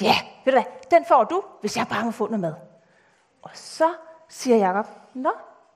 ja, 0.00 0.16
ved 0.44 0.52
du 0.52 0.58
hvad? 0.58 0.64
Den 0.90 1.04
får 1.04 1.24
du, 1.24 1.42
hvis 1.60 1.76
jeg 1.76 1.86
bare 1.88 2.04
må 2.04 2.10
få 2.10 2.26
noget 2.26 2.40
mad. 2.40 2.54
Og 3.42 3.50
så 3.54 3.92
siger 4.28 4.56
Jakob, 4.56 4.86
nå, 5.14 5.32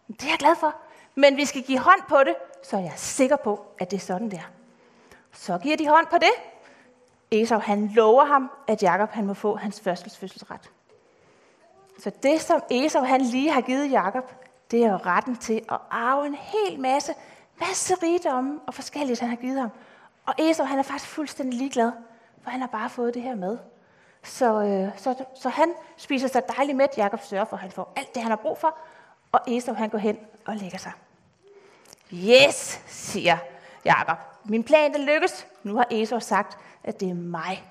det 0.08 0.22
er 0.22 0.28
jeg 0.28 0.38
glad 0.38 0.56
for. 0.56 0.74
Men 1.14 1.36
vi 1.36 1.44
skal 1.44 1.62
give 1.62 1.78
hånd 1.78 2.00
på 2.08 2.18
det, 2.24 2.34
så 2.62 2.76
jeg 2.76 2.86
er 2.86 2.96
sikker 2.96 3.36
på, 3.36 3.66
at 3.78 3.90
det 3.90 3.96
er 3.96 4.00
sådan 4.00 4.30
der. 4.30 4.50
Så 5.32 5.58
giver 5.58 5.76
de 5.76 5.88
hånd 5.88 6.06
på 6.06 6.18
det. 6.18 6.30
Esau, 7.30 7.58
han 7.58 7.88
lover 7.88 8.24
ham, 8.24 8.50
at 8.68 8.82
Jakob 8.82 9.10
han 9.10 9.26
må 9.26 9.34
få 9.34 9.56
hans 9.56 9.80
fødselsret. 9.80 10.70
Så 11.98 12.10
det, 12.22 12.40
som 12.40 12.62
Esau 12.70 13.04
han 13.04 13.20
lige 13.20 13.52
har 13.52 13.60
givet 13.60 13.90
Jakob, 13.90 14.34
det 14.70 14.84
er 14.84 14.90
jo 14.90 14.96
retten 14.96 15.36
til 15.36 15.62
at 15.68 15.78
arve 15.90 16.26
en 16.26 16.34
hel 16.34 16.80
masse, 16.80 17.14
masse 17.60 17.94
rigdomme 17.94 18.60
og 18.66 18.74
forskelligt, 18.74 19.20
han 19.20 19.28
har 19.28 19.36
givet 19.36 19.60
ham. 19.60 19.70
Og 20.26 20.34
Esau, 20.38 20.66
han 20.66 20.78
er 20.78 20.82
faktisk 20.82 21.10
fuldstændig 21.10 21.58
ligeglad, 21.58 21.92
for 22.42 22.50
han 22.50 22.60
har 22.60 22.68
bare 22.68 22.90
fået 22.90 23.14
det 23.14 23.22
her 23.22 23.34
med. 23.34 23.58
Så, 24.22 24.62
øh, 24.62 24.98
så, 24.98 25.24
så 25.34 25.48
han 25.48 25.74
spiser 25.96 26.28
sig 26.28 26.42
dejligt 26.56 26.76
med, 26.76 26.86
Jakob 26.96 27.20
sørger 27.22 27.44
for, 27.44 27.56
at 27.56 27.62
han 27.62 27.70
får 27.70 27.92
alt 27.96 28.14
det, 28.14 28.22
han 28.22 28.30
har 28.30 28.36
brug 28.36 28.58
for, 28.58 28.76
og 29.32 29.40
Esau 29.46 29.74
han 29.74 29.88
går 29.88 29.98
hen 29.98 30.18
og 30.46 30.56
lægger 30.56 30.78
sig. 30.78 30.92
Yes, 32.14 32.80
siger 32.86 33.36
Jakob. 33.84 34.16
Min 34.44 34.64
plan, 34.64 34.94
den 34.94 35.02
lykkes. 35.02 35.46
Nu 35.62 35.76
har 35.76 35.86
Esau 35.90 36.20
sagt, 36.20 36.58
at 36.84 37.00
det 37.00 37.10
er 37.10 37.14
mig, 37.14 37.64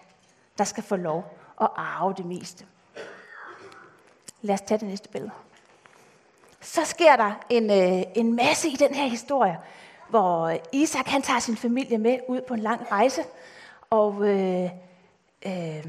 der 0.57 0.63
skal 0.63 0.83
få 0.83 0.95
lov 0.95 1.37
at 1.61 1.69
arve 1.75 2.13
det 2.17 2.25
meste. 2.25 2.65
Lad 4.41 4.53
os 4.53 4.61
tage 4.61 4.77
det 4.77 4.87
næste 4.87 5.09
billede. 5.09 5.31
Så 6.61 6.85
sker 6.85 7.15
der 7.15 7.31
en, 7.49 7.69
øh, 7.71 8.03
en 8.15 8.35
masse 8.35 8.69
i 8.69 8.75
den 8.75 8.93
her 8.93 9.07
historie, 9.07 9.59
hvor 10.09 10.57
Isak 10.71 11.07
han 11.07 11.21
tager 11.21 11.39
sin 11.39 11.57
familie 11.57 11.97
med 11.97 12.19
ud 12.27 12.41
på 12.41 12.53
en 12.53 12.59
lang 12.59 12.91
rejse, 12.91 13.23
og 13.89 14.27
øh, 14.27 14.69
øh, 15.45 15.85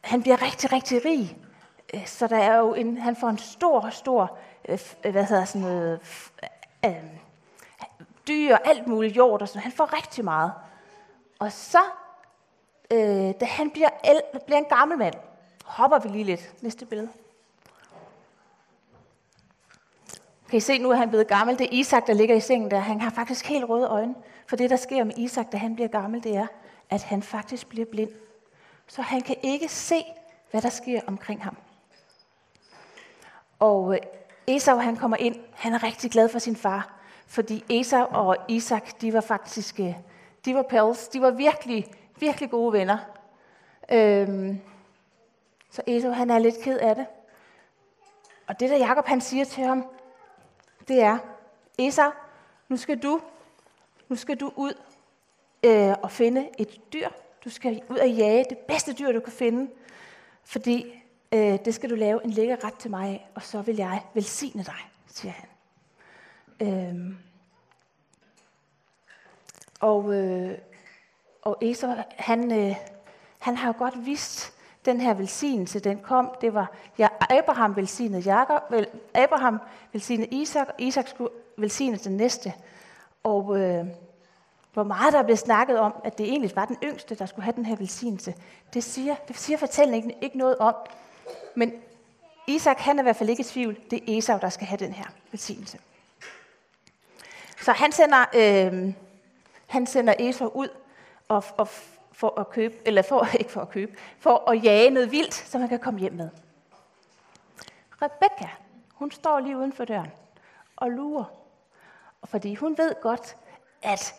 han 0.00 0.22
bliver 0.22 0.42
rigtig, 0.42 0.72
rigtig 0.72 1.04
rig. 1.04 1.36
Øh, 1.94 2.06
så 2.06 2.26
der 2.26 2.38
er 2.38 2.56
jo 2.56 2.74
en, 2.74 2.98
han 2.98 3.16
får 3.16 3.28
en 3.28 3.38
stor, 3.38 3.90
stor, 3.90 4.38
øh, 4.68 4.78
øh, 5.04 5.12
hvad 5.12 5.24
hedder 5.24 5.44
sådan 5.44 5.60
noget, 5.60 6.00
øh, 6.84 6.94
dyr, 8.28 8.56
alt 8.64 8.86
muligt 8.86 9.16
jord 9.16 9.42
og 9.42 9.48
sådan 9.48 9.62
Han 9.62 9.72
får 9.72 9.96
rigtig 9.96 10.24
meget. 10.24 10.52
Og 11.38 11.52
så, 11.52 11.82
øh, 12.90 13.34
da 13.40 13.44
han 13.44 13.70
bliver, 13.70 13.88
el, 14.04 14.20
bliver 14.46 14.58
en 14.58 14.64
gammel 14.64 14.98
mand, 14.98 15.14
hopper 15.64 15.98
vi 15.98 16.08
lige 16.08 16.24
lidt. 16.24 16.62
Næste 16.62 16.86
billede. 16.86 17.08
Kan 20.48 20.56
I 20.56 20.60
se 20.60 20.78
nu, 20.78 20.92
at 20.92 20.98
han 20.98 21.08
blevet 21.08 21.28
gammel? 21.28 21.58
Det 21.58 21.64
er 21.64 21.70
Isak, 21.72 22.06
der 22.06 22.12
ligger 22.12 22.34
i 22.34 22.40
sengen 22.40 22.70
der. 22.70 22.78
Han 22.78 23.00
har 23.00 23.10
faktisk 23.10 23.46
helt 23.46 23.68
røde 23.68 23.88
øjne. 23.88 24.14
For 24.46 24.56
det, 24.56 24.70
der 24.70 24.76
sker 24.76 25.04
med 25.04 25.18
Isak, 25.18 25.52
da 25.52 25.56
han 25.56 25.74
bliver 25.74 25.88
gammel, 25.88 26.24
det 26.24 26.36
er, 26.36 26.46
at 26.90 27.02
han 27.02 27.22
faktisk 27.22 27.68
bliver 27.68 27.86
blind. 27.86 28.10
Så 28.90 29.02
han 29.02 29.20
kan 29.20 29.36
ikke 29.42 29.68
se, 29.68 30.04
hvad 30.50 30.62
der 30.62 30.68
sker 30.68 31.00
omkring 31.06 31.42
ham. 31.42 31.56
Og 33.58 33.94
øh, 33.94 34.00
Esau, 34.46 34.78
han 34.78 34.96
kommer 34.96 35.16
ind. 35.16 35.36
Han 35.52 35.72
er 35.72 35.82
rigtig 35.82 36.10
glad 36.10 36.28
for 36.28 36.38
sin 36.38 36.56
far. 36.56 36.94
Fordi 37.26 37.64
Esau 37.68 38.06
og 38.10 38.36
Isak, 38.48 39.00
de 39.00 39.12
var 39.12 39.20
faktisk, 39.20 39.80
øh, 39.80 39.94
de 40.44 40.54
var 40.54 40.62
pals. 40.62 41.08
De 41.08 41.20
var 41.20 41.30
virkelig, 41.30 41.86
virkelig 42.18 42.50
gode 42.50 42.72
venner. 42.72 42.98
Øhm, 43.92 44.60
så 45.70 45.82
Esau, 45.86 46.12
han 46.12 46.30
er 46.30 46.38
lidt 46.38 46.60
ked 46.62 46.78
af 46.78 46.94
det. 46.94 47.06
Og 48.46 48.60
det, 48.60 48.70
der 48.70 48.76
Jakob 48.76 49.06
han 49.06 49.20
siger 49.20 49.44
til 49.44 49.64
ham, 49.64 49.86
det 50.88 51.02
er, 51.02 51.18
Esau, 51.78 52.10
nu 52.68 52.76
skal 52.76 52.98
du, 52.98 53.20
nu 54.08 54.16
skal 54.16 54.36
du 54.36 54.52
ud 54.56 54.74
øh, 55.62 55.94
og 56.02 56.10
finde 56.10 56.48
et 56.58 56.92
dyr. 56.92 57.08
Du 57.44 57.50
skal 57.50 57.82
ud 57.88 57.96
og 57.96 58.10
jage 58.10 58.44
det 58.50 58.58
bedste 58.58 58.92
dyr, 58.92 59.12
du 59.12 59.20
kan 59.20 59.32
finde. 59.32 59.70
Fordi 60.44 61.02
øh, 61.32 61.58
det 61.64 61.74
skal 61.74 61.90
du 61.90 61.94
lave 61.94 62.24
en 62.24 62.30
lækker 62.30 62.64
ret 62.64 62.74
til 62.74 62.90
mig 62.90 63.08
af, 63.08 63.28
og 63.34 63.42
så 63.42 63.62
vil 63.62 63.76
jeg 63.76 64.02
velsigne 64.14 64.64
dig, 64.64 64.90
siger 65.06 65.32
han. 65.32 65.48
Øhm. 66.60 67.16
Og, 69.80 70.14
øh, 70.14 70.58
og 71.42 71.58
Esau, 71.60 71.94
han, 72.16 72.52
øh, 72.52 72.76
han 73.38 73.56
har 73.56 73.66
jo 73.66 73.74
godt 73.78 74.06
vidst, 74.06 74.52
den 74.84 75.00
her 75.00 75.14
velsignelse, 75.14 75.80
den 75.80 75.98
kom, 75.98 76.30
det 76.40 76.54
var, 76.54 76.72
ja, 76.98 77.08
Abraham 77.30 77.76
velsignede 77.76 78.22
Jakob, 78.22 78.62
vel, 78.70 78.86
Abraham 79.14 79.58
velsignede 79.92 80.28
Isak, 80.28 80.68
og 80.68 80.74
Isak 80.78 81.08
skulle 81.08 81.30
velsigne 81.56 81.96
den 81.96 82.16
næste. 82.16 82.52
Og 83.22 83.60
øh, 83.60 83.86
hvor 84.72 84.82
meget 84.82 85.12
der 85.12 85.22
blev 85.22 85.36
snakket 85.36 85.78
om, 85.78 85.94
at 86.04 86.18
det 86.18 86.26
egentlig 86.26 86.56
var 86.56 86.64
den 86.64 86.76
yngste, 86.84 87.14
der 87.14 87.26
skulle 87.26 87.44
have 87.44 87.56
den 87.56 87.66
her 87.66 87.76
velsignelse, 87.76 88.34
det 88.74 88.84
siger, 88.84 89.14
det 89.28 89.38
siger 89.38 89.58
fortællingen 89.58 90.10
ikke, 90.10 90.24
ikke 90.24 90.38
noget 90.38 90.58
om. 90.58 90.74
Men 91.54 91.72
Isak, 92.46 92.78
han 92.78 92.98
er 92.98 93.02
i 93.02 93.04
hvert 93.04 93.16
fald 93.16 93.30
ikke 93.30 93.40
i 93.40 93.44
tvivl, 93.44 93.78
det 93.90 93.98
er 93.98 94.18
Esau, 94.18 94.38
der 94.40 94.48
skal 94.48 94.66
have 94.66 94.78
den 94.78 94.92
her 94.92 95.04
velsignelse. 95.30 95.78
Så 97.60 97.72
han 97.72 97.92
sender, 97.92 98.24
øh, 98.34 98.94
han 99.66 99.86
sender 99.86 100.14
Esau 100.18 100.48
ud 100.48 100.68
og, 101.28 101.44
og 101.56 101.68
for 102.12 102.40
at 102.40 102.50
købe, 102.50 102.74
eller 102.84 103.02
for, 103.02 103.28
ikke 103.40 103.50
for 103.50 103.60
at 103.60 103.70
købe, 103.70 103.96
for 104.18 104.50
at 104.50 104.64
jage 104.64 104.90
noget 104.90 105.10
vildt, 105.10 105.34
som 105.34 105.60
han 105.60 105.68
kan 105.68 105.78
komme 105.78 106.00
hjem 106.00 106.12
med. 106.12 106.28
Rebecca, 108.02 108.50
hun 108.94 109.10
står 109.10 109.40
lige 109.40 109.56
uden 109.56 109.72
for 109.72 109.84
døren 109.84 110.10
og 110.76 110.90
lurer. 110.90 111.24
Fordi 112.24 112.54
hun 112.54 112.78
ved 112.78 112.94
godt, 113.02 113.36
at 113.82 114.14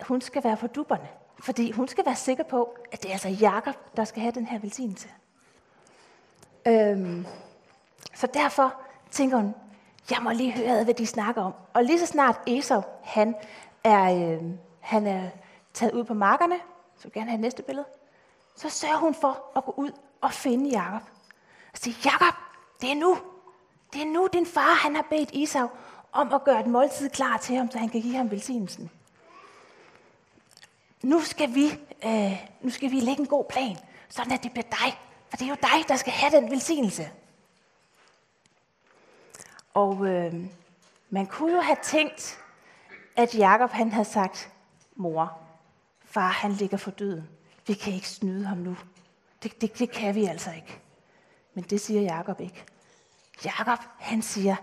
hun 0.00 0.20
skal 0.20 0.44
være 0.44 0.56
på 0.56 0.66
duberne, 0.66 1.08
Fordi 1.40 1.70
hun 1.70 1.88
skal 1.88 2.06
være 2.06 2.16
sikker 2.16 2.44
på, 2.44 2.76
at 2.92 3.02
det 3.02 3.08
er 3.08 3.12
altså 3.12 3.28
Jakob, 3.28 3.74
der 3.96 4.04
skal 4.04 4.22
have 4.22 4.32
den 4.32 4.46
her 4.46 4.58
velsignelse. 4.58 5.08
Øhm, 6.66 7.26
så 8.14 8.26
derfor 8.34 8.74
tænker 9.10 9.36
hun, 9.36 9.54
jeg 10.10 10.18
må 10.22 10.30
lige 10.30 10.52
høre, 10.52 10.84
hvad 10.84 10.94
de 10.94 11.06
snakker 11.06 11.42
om. 11.42 11.52
Og 11.74 11.84
lige 11.84 11.98
så 11.98 12.06
snart 12.06 12.40
Esau, 12.46 12.82
han 13.02 13.34
er, 13.84 14.14
øh, 14.14 14.42
han 14.80 15.06
er 15.06 15.30
taget 15.74 15.92
ud 15.92 16.04
på 16.04 16.14
markerne, 16.14 16.54
så 16.96 17.04
vil 17.04 17.12
gerne 17.12 17.30
have 17.30 17.40
næste 17.40 17.62
billede, 17.62 17.86
så 18.56 18.68
sørger 18.68 18.96
hun 18.96 19.14
for 19.14 19.52
at 19.56 19.64
gå 19.64 19.74
ud 19.76 19.90
og 20.20 20.32
finde 20.32 20.70
Jakob. 20.70 21.02
Og 21.72 21.78
sige, 21.78 21.96
Jakob, 22.04 22.34
det 22.80 22.90
er 22.90 22.94
nu. 22.94 23.18
Det 23.92 24.02
er 24.02 24.06
nu, 24.06 24.28
din 24.32 24.46
far 24.46 24.74
han 24.74 24.94
har 24.94 25.06
bedt 25.10 25.30
Esau 25.32 25.68
om 26.12 26.32
at 26.32 26.44
gøre 26.44 26.60
et 26.60 26.66
måltid 26.66 27.10
klar 27.10 27.36
til 27.36 27.56
ham, 27.56 27.70
så 27.70 27.78
han 27.78 27.88
kan 27.88 28.00
give 28.00 28.16
ham 28.16 28.30
velsignelsen. 28.30 28.90
Nu 31.02 31.20
skal 31.20 31.54
vi, 31.54 31.66
øh, 32.04 32.46
nu 32.60 32.70
skal 32.70 32.90
vi 32.90 33.00
lægge 33.00 33.20
en 33.20 33.26
god 33.26 33.44
plan, 33.44 33.76
sådan 34.08 34.32
at 34.32 34.42
det 34.42 34.52
bliver 34.52 34.66
dig. 34.70 35.00
For 35.28 35.36
det 35.36 35.44
er 35.44 35.48
jo 35.48 35.56
dig, 35.62 35.88
der 35.88 35.96
skal 35.96 36.12
have 36.12 36.40
den 36.40 36.50
velsignelse. 36.50 37.10
Og 39.74 40.06
øh, 40.06 40.34
man 41.10 41.26
kunne 41.26 41.52
jo 41.52 41.60
have 41.60 41.76
tænkt, 41.82 42.38
at 43.16 43.34
Jakob 43.34 43.70
han 43.70 43.92
havde 43.92 44.08
sagt, 44.08 44.52
mor, 44.96 45.38
far 46.04 46.28
han 46.28 46.52
ligger 46.52 46.76
for 46.76 46.90
døden. 46.90 47.28
Vi 47.66 47.74
kan 47.74 47.92
ikke 47.92 48.08
snyde 48.08 48.44
ham 48.46 48.58
nu. 48.58 48.76
Det, 49.42 49.60
det, 49.60 49.78
det 49.78 49.90
kan 49.90 50.14
vi 50.14 50.24
altså 50.24 50.50
ikke. 50.56 50.80
Men 51.54 51.64
det 51.64 51.80
siger 51.80 52.00
Jakob 52.00 52.40
ikke. 52.40 52.64
Jakob, 53.44 53.78
han 53.98 54.22
siger, 54.22 54.56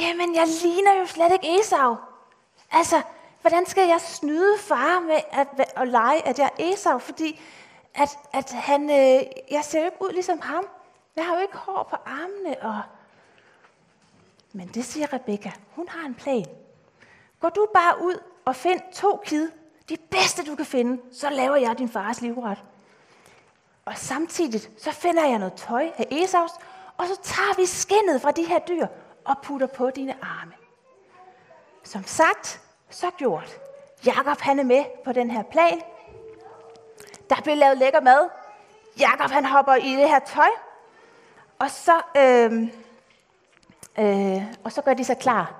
jamen 0.00 0.34
jeg 0.34 0.46
ligner 0.62 1.00
jo 1.00 1.06
slet 1.06 1.32
ikke 1.32 1.60
Esau. 1.60 1.96
Altså, 2.70 3.02
hvordan 3.42 3.66
skal 3.66 3.88
jeg 3.88 4.00
snyde 4.00 4.58
far 4.58 5.00
med 5.00 5.20
at, 5.30 5.70
at 5.76 5.88
lege, 5.88 6.26
at 6.26 6.38
jeg 6.38 6.50
er 6.58 6.72
Esau? 6.72 6.98
Fordi 6.98 7.40
at, 7.94 8.18
at 8.32 8.50
han, 8.52 8.90
øh, 8.90 9.22
jeg 9.50 9.64
ser 9.64 9.78
jo 9.78 9.84
ikke 9.84 10.02
ud 10.02 10.12
ligesom 10.12 10.40
ham. 10.40 10.66
Jeg 11.16 11.26
har 11.26 11.34
jo 11.34 11.40
ikke 11.40 11.56
hår 11.56 11.86
på 11.90 11.96
armene. 12.06 12.56
Og... 12.62 12.80
Men 14.52 14.68
det 14.68 14.84
siger 14.84 15.12
Rebecca. 15.12 15.52
Hun 15.70 15.88
har 15.88 16.06
en 16.06 16.14
plan. 16.14 16.46
Gå 17.40 17.48
du 17.48 17.68
bare 17.74 18.02
ud 18.02 18.22
og 18.44 18.56
find 18.56 18.80
to 18.92 19.22
kid, 19.24 19.50
det 19.88 20.00
bedste, 20.00 20.44
du 20.44 20.54
kan 20.54 20.66
finde, 20.66 21.02
så 21.12 21.30
laver 21.30 21.56
jeg 21.56 21.78
din 21.78 21.88
fars 21.88 22.20
livret. 22.20 22.64
Og 23.84 23.98
samtidig 23.98 24.60
så 24.78 24.92
finder 24.92 25.24
jeg 25.28 25.38
noget 25.38 25.54
tøj 25.54 25.90
af 25.98 26.06
Esaus, 26.10 26.50
og 26.96 27.06
så 27.06 27.20
tager 27.22 27.56
vi 27.56 27.66
skinnet 27.66 28.22
fra 28.22 28.30
de 28.30 28.44
her 28.44 28.58
dyr 28.58 28.86
og 29.24 29.36
putter 29.42 29.66
på 29.66 29.90
dine 29.90 30.24
arme. 30.24 30.52
Som 31.82 32.04
sagt, 32.04 32.60
så 32.94 33.10
gjort. 33.10 33.60
Jakob 34.06 34.40
han 34.40 34.58
er 34.58 34.64
med 34.64 34.84
på 35.04 35.12
den 35.12 35.30
her 35.30 35.42
plan. 35.42 35.80
Der 37.30 37.36
bliver 37.42 37.56
lavet 37.56 37.78
lækker 37.78 38.00
mad. 38.00 38.28
Jakob 39.00 39.30
han 39.30 39.44
hopper 39.44 39.74
i 39.74 39.90
det 39.96 40.08
her 40.08 40.18
tøj. 40.18 40.48
Og 41.58 41.70
så, 41.70 42.00
øh, 42.16 42.62
øh, 43.98 44.42
og 44.64 44.72
så 44.72 44.82
gør 44.82 44.94
de 44.94 45.04
sig 45.04 45.18
klar. 45.18 45.54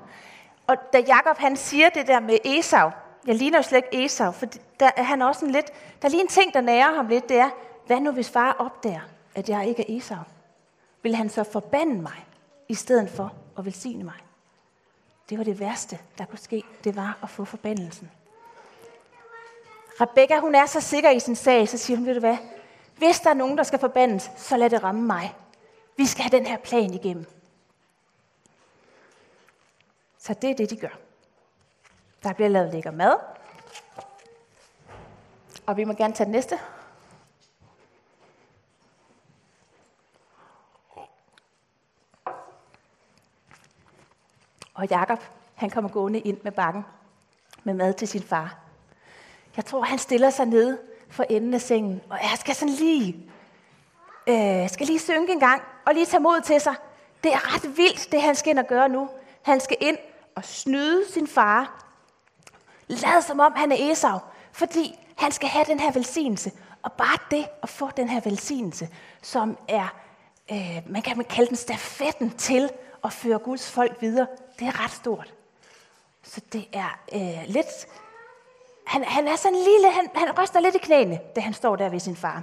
Og 0.67 0.77
da 0.93 0.99
Jakob 0.99 1.39
han 1.39 1.57
siger 1.57 1.89
det 1.89 2.07
der 2.07 2.21
med 2.21 2.39
Esau, 2.45 2.91
jeg 3.27 3.35
ligner 3.35 3.59
jo 3.59 3.63
slet 3.63 3.85
ikke 3.93 4.05
Esau, 4.05 4.33
for 4.33 4.47
der 4.81 4.91
er 4.97 5.03
han 5.03 5.23
også 5.23 5.45
en 5.45 5.51
lidt, 5.51 5.73
der 6.03 6.09
er 6.09 6.11
lige 6.11 6.21
en 6.21 6.29
ting, 6.29 6.55
der 6.55 6.61
nærer 6.61 6.95
ham 6.95 7.07
lidt, 7.07 7.29
det 7.29 7.39
er, 7.39 7.51
hvad 7.87 8.01
nu 8.01 8.11
hvis 8.11 8.31
far 8.31 8.57
opdager, 8.59 9.01
at 9.35 9.49
jeg 9.49 9.67
ikke 9.67 9.83
er 9.83 9.97
Esau? 9.97 10.19
Vil 11.03 11.15
han 11.15 11.29
så 11.29 11.45
forbande 11.45 12.03
mig, 12.03 12.27
i 12.69 12.75
stedet 12.75 13.11
for 13.11 13.33
at 13.59 13.65
velsigne 13.65 14.05
mig? 14.05 14.15
Det 15.33 15.39
var 15.39 15.45
det 15.45 15.61
værste, 15.61 15.99
der 16.19 16.25
kunne 16.25 16.39
ske, 16.39 16.63
det 16.85 16.97
var 16.97 17.19
at 17.23 17.31
få 17.31 17.45
forbandelsen. 17.45 18.11
Rebecca, 20.01 20.39
hun 20.39 20.55
er 20.55 20.67
så 20.67 20.81
sikker 20.81 21.11
i 21.11 21.21
sin 21.21 21.37
sag, 21.37 21.69
så 21.69 21.79
siger 21.79 21.97
hun, 21.97 22.07
ved 22.07 22.15
du 22.15 22.21
hvad, 22.21 22.37
hvis 22.97 23.21
der 23.21 23.31
er 23.31 23.35
nogen, 23.35 23.59
der 23.59 23.63
skal 23.63 23.79
forbandes, 23.79 24.31
så 24.37 24.57
lad 24.57 24.71
det 24.71 24.83
ramme 24.83 25.03
mig. 25.03 25.35
Vi 25.97 26.07
skal 26.07 26.23
have 26.25 26.39
den 26.39 26.47
her 26.47 26.57
plan 26.57 26.95
igennem. 26.95 27.27
Så 30.19 30.35
det 30.35 30.51
er 30.51 30.55
det, 30.55 30.71
de 30.71 30.77
gør. 30.77 30.99
Der 32.23 32.33
bliver 32.33 32.49
lavet 32.49 32.73
lækker 32.73 32.91
mad. 32.91 33.15
Og 35.67 35.77
vi 35.77 35.85
må 35.85 35.93
gerne 35.93 36.15
tage 36.15 36.25
den 36.25 36.33
næste. 36.33 36.59
Og 44.83 44.89
Jakob, 44.89 45.19
han 45.55 45.71
kommer 45.71 45.91
gående 45.91 46.19
ind 46.19 46.39
med 46.45 46.53
bakken 46.53 46.85
med 47.65 47.75
mad 47.75 47.95
til 47.95 48.09
sin 48.09 48.23
far. 48.23 48.59
Jeg 49.57 49.65
tror, 49.65 49.83
han 49.83 49.99
stiller 49.99 50.31
sig 50.31 50.47
ned 50.47 50.79
for 51.09 51.25
enden 51.31 51.55
af 51.55 51.61
sengen, 51.61 52.01
og 52.11 52.19
jeg 52.23 52.39
skal 52.39 52.55
sådan 52.55 52.75
lige, 52.75 53.31
øh, 54.27 54.71
skal 54.71 54.87
lige 54.87 54.99
synke 54.99 55.33
en 55.33 55.41
gang, 55.41 55.63
og 55.87 55.95
lige 55.95 56.07
tage 56.07 56.21
mod 56.21 56.41
til 56.41 56.61
sig. 56.61 56.75
Det 57.25 57.33
er 57.33 57.55
ret 57.55 57.77
vildt, 57.77 58.13
det 58.13 58.23
han 58.23 58.35
skal 58.35 58.51
ind 58.51 58.59
og 58.59 58.67
gøre 58.67 58.89
nu. 58.89 59.09
Han 59.43 59.61
skal 59.61 59.77
ind 59.81 59.99
og 60.35 60.45
snyde 60.45 61.13
sin 61.13 61.27
far. 61.27 61.85
Lad 62.89 63.23
som 63.23 63.41
om 63.41 63.53
han 63.57 63.73
er 63.73 63.91
Esau, 63.93 64.19
fordi 64.53 64.99
han 65.17 65.33
skal 65.33 65.49
have 65.49 65.65
den 65.65 65.81
her 65.81 65.93
velsignelse. 65.93 66.53
Og 66.83 66.93
bare 66.93 67.19
det 67.31 67.47
at 67.63 67.69
få 67.69 67.91
den 67.97 68.09
her 68.09 68.21
velsignelse, 68.21 68.89
som 69.23 69.59
er, 69.69 69.95
øh, 70.53 70.83
man 70.87 71.03
kan 71.03 71.25
kalde 71.25 71.49
den 71.49 71.57
stafetten 71.57 72.31
til 72.31 72.71
at 73.05 73.13
føre 73.13 73.39
Guds 73.39 73.71
folk 73.71 73.97
videre, 74.01 74.27
det 74.59 74.67
er 74.67 74.85
ret 74.85 74.91
stort. 74.91 75.35
Så 76.23 76.41
det 76.53 76.69
er 76.73 77.01
øh, 77.13 77.45
lidt... 77.47 77.87
Han, 78.87 79.05
han 79.05 79.29
er 79.29 79.37
sådan 79.37 79.59
lille, 79.59 79.93
han, 79.93 80.11
han 80.15 80.39
ryster 80.39 80.61
lidt 80.61 80.75
i 80.75 80.79
knæene, 80.79 81.21
da 81.37 81.41
han 81.41 81.55
står 81.55 81.77
der 81.77 81.89
ved 81.89 82.01
sin 82.01 82.17
far. 82.17 82.43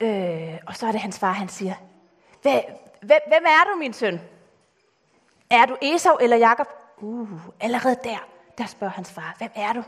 Øh, 0.00 0.58
og 0.66 0.76
så 0.76 0.86
er 0.86 0.92
det 0.92 1.00
hans 1.00 1.18
far, 1.18 1.32
han 1.32 1.48
siger, 1.48 1.74
hvem, 2.42 3.20
hvem 3.26 3.44
er 3.46 3.72
du, 3.72 3.78
min 3.78 3.92
søn? 3.92 4.20
Er 5.50 5.66
du 5.66 5.76
Esau 5.82 6.16
eller 6.16 6.36
Jakob? 6.36 6.66
Uh, 6.96 7.40
allerede 7.60 7.96
der, 8.04 8.28
der 8.58 8.66
spørger 8.66 8.92
hans 8.92 9.10
far, 9.10 9.34
hvem 9.38 9.50
er 9.54 9.72
du? 9.72 9.82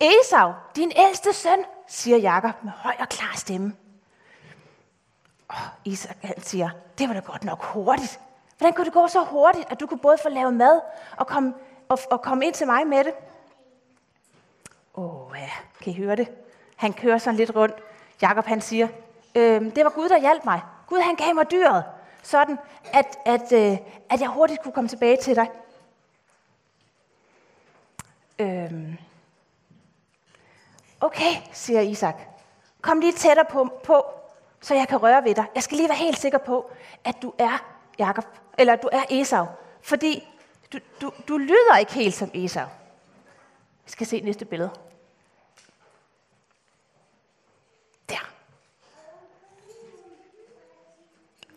Esau, 0.00 0.52
din 0.76 0.92
ældste 0.96 1.32
søn, 1.32 1.64
siger 1.86 2.16
Jakob 2.16 2.64
med 2.64 2.72
høj 2.72 2.94
og 2.98 3.08
klar 3.08 3.36
stemme. 3.36 3.76
Og 5.48 5.56
Isak 5.84 6.16
han 6.22 6.42
siger, 6.42 6.70
det 6.98 7.08
var 7.08 7.14
da 7.14 7.20
godt 7.20 7.44
nok 7.44 7.62
hurtigt. 7.62 8.20
Hvordan 8.60 8.74
kunne 8.74 8.84
det 8.84 8.92
gå 8.92 9.08
så 9.08 9.24
hurtigt, 9.24 9.66
at 9.70 9.80
du 9.80 9.86
kunne 9.86 9.98
både 9.98 10.18
få 10.22 10.28
lavet 10.28 10.54
mad 10.54 10.80
og 11.16 11.26
komme, 11.26 11.54
og, 11.88 11.98
og 12.10 12.22
komme 12.22 12.46
ind 12.46 12.54
til 12.54 12.66
mig 12.66 12.86
med 12.86 13.04
det? 13.04 13.12
Åh 14.94 15.26
oh, 15.26 15.38
ja, 15.38 15.50
kan 15.80 15.92
I 15.92 15.96
høre 15.96 16.16
det? 16.16 16.28
Han 16.76 16.92
kører 16.92 17.18
sådan 17.18 17.36
lidt 17.36 17.56
rundt. 17.56 17.74
Jakob 18.22 18.46
han 18.46 18.60
siger, 18.60 18.88
øhm, 19.34 19.70
det 19.70 19.84
var 19.84 19.90
Gud, 19.90 20.08
der 20.08 20.20
hjalp 20.20 20.44
mig. 20.44 20.62
Gud 20.86 20.98
han 20.98 21.16
gav 21.16 21.34
mig 21.34 21.50
dyret, 21.50 21.84
sådan 22.22 22.58
at, 22.92 23.18
at, 23.26 23.52
øh, 23.52 23.78
at 24.10 24.20
jeg 24.20 24.28
hurtigt 24.28 24.62
kunne 24.62 24.72
komme 24.72 24.88
tilbage 24.88 25.16
til 25.16 25.36
dig. 25.36 25.50
Øhm. 28.38 28.98
Okay, 31.00 31.32
siger 31.52 31.80
Isak. 31.80 32.16
Kom 32.80 33.00
lige 33.00 33.12
tættere 33.12 33.46
på, 33.50 33.80
på, 33.84 34.04
så 34.60 34.74
jeg 34.74 34.88
kan 34.88 35.02
røre 35.02 35.24
ved 35.24 35.34
dig. 35.34 35.44
Jeg 35.54 35.62
skal 35.62 35.76
lige 35.76 35.88
være 35.88 35.98
helt 35.98 36.18
sikker 36.18 36.38
på, 36.38 36.70
at 37.04 37.22
du 37.22 37.32
er 37.38 37.64
Jakob, 37.98 38.24
eller 38.58 38.76
du 38.76 38.88
er 38.92 39.02
Esau. 39.10 39.46
Fordi 39.82 40.28
du, 40.72 40.78
du, 41.00 41.12
du 41.28 41.38
lyder 41.38 41.76
ikke 41.76 41.92
helt 41.92 42.14
som 42.14 42.30
Esau. 42.34 42.66
Vi 43.84 43.90
skal 43.90 44.06
se 44.06 44.20
næste 44.20 44.44
billede. 44.44 44.70
Der. 48.08 48.32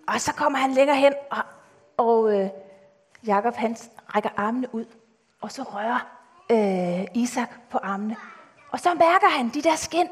Og 0.07 0.21
så 0.21 0.33
kommer 0.33 0.59
han 0.59 0.71
længere 0.71 0.97
hen, 0.97 1.13
og, 1.31 1.43
og 1.97 2.33
øh, 2.33 2.49
Jakob 3.27 3.55
han 3.55 3.77
rækker 4.15 4.29
armene 4.37 4.75
ud, 4.75 4.85
og 5.41 5.51
så 5.51 5.63
rører 5.63 6.07
øh, 6.49 7.07
Isak 7.13 7.49
på 7.69 7.77
armene. 7.77 8.15
Og 8.71 8.79
så 8.79 8.93
mærker 8.93 9.29
han 9.29 9.49
de 9.49 9.61
der 9.61 9.75
skin, 9.75 10.07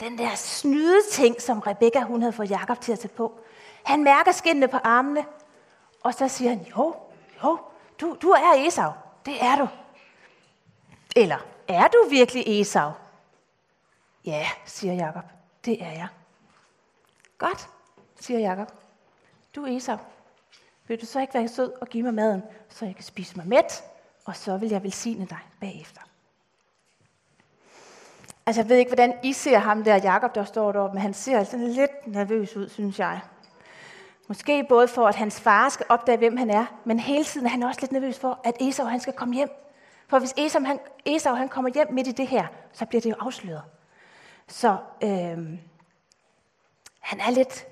den 0.00 0.18
der 0.18 0.34
snyde 0.34 1.00
ting, 1.12 1.40
som 1.40 1.58
Rebekka 1.58 2.00
hun 2.00 2.22
havde 2.22 2.32
fået 2.32 2.50
Jakob 2.50 2.80
til 2.80 2.92
at 2.92 2.98
tage 2.98 3.14
på. 3.16 3.38
Han 3.84 4.04
mærker 4.04 4.32
skinnene 4.32 4.68
på 4.68 4.76
armene, 4.76 5.24
og 6.04 6.14
så 6.14 6.28
siger 6.28 6.50
han, 6.50 6.66
jo, 6.76 6.96
jo, 7.44 7.58
du, 8.00 8.16
du 8.22 8.28
er 8.28 8.66
Esau. 8.66 8.92
Det 9.26 9.42
er 9.42 9.56
du. 9.56 9.68
Eller, 11.16 11.38
er 11.68 11.88
du 11.88 12.06
virkelig 12.10 12.60
Esau? 12.60 12.90
Ja, 14.24 14.46
siger 14.64 14.94
Jakob. 14.94 15.24
Det 15.64 15.82
er 15.82 15.90
jeg. 15.92 16.08
Godt, 17.38 17.68
siger 18.20 18.40
Jakob. 18.40 18.72
Du 19.54 19.64
er 19.64 19.76
Esau. 19.76 19.96
Vil 20.86 21.00
du 21.00 21.06
så 21.06 21.20
ikke 21.20 21.34
være 21.34 21.48
sød 21.48 21.72
og 21.80 21.88
give 21.88 22.02
mig 22.02 22.14
maden, 22.14 22.42
så 22.68 22.84
jeg 22.84 22.94
kan 22.94 23.04
spise 23.04 23.36
mig 23.36 23.48
mæt, 23.48 23.84
og 24.24 24.36
så 24.36 24.56
vil 24.56 24.68
jeg 24.68 24.82
velsigne 24.82 25.26
dig 25.26 25.38
bagefter. 25.60 26.00
Altså, 28.46 28.62
jeg 28.62 28.68
ved 28.68 28.76
ikke, 28.76 28.90
hvordan 28.90 29.18
I 29.22 29.32
ser 29.32 29.58
ham 29.58 29.84
der, 29.84 29.96
Jakob, 29.96 30.34
der 30.34 30.44
står 30.44 30.72
deroppe, 30.72 30.94
men 30.94 31.02
han 31.02 31.14
ser 31.14 31.38
altså 31.38 31.56
lidt 31.56 32.06
nervøs 32.06 32.56
ud, 32.56 32.68
synes 32.68 32.98
jeg. 32.98 33.20
Måske 34.28 34.66
både 34.68 34.88
for, 34.88 35.08
at 35.08 35.14
hans 35.14 35.40
far 35.40 35.68
skal 35.68 35.86
opdage, 35.88 36.18
hvem 36.18 36.36
han 36.36 36.50
er, 36.50 36.66
men 36.84 36.98
hele 36.98 37.24
tiden 37.24 37.46
er 37.46 37.50
han 37.50 37.62
også 37.62 37.80
lidt 37.80 37.92
nervøs 37.92 38.18
for, 38.18 38.40
at 38.44 38.54
Esau 38.60 38.86
han 38.86 39.00
skal 39.00 39.12
komme 39.12 39.34
hjem. 39.34 39.48
For 40.08 40.18
hvis 40.18 40.34
Esau 40.36 40.64
han, 40.64 40.78
Esau, 41.06 41.34
han 41.34 41.48
kommer 41.48 41.70
hjem 41.74 41.92
midt 41.92 42.06
i 42.06 42.12
det 42.12 42.26
her, 42.26 42.46
så 42.72 42.86
bliver 42.86 43.00
det 43.00 43.10
jo 43.10 43.16
afsløret. 43.20 43.62
Så 44.48 44.76
øh, 45.02 45.58
han 47.00 47.20
er 47.20 47.30
lidt... 47.30 47.66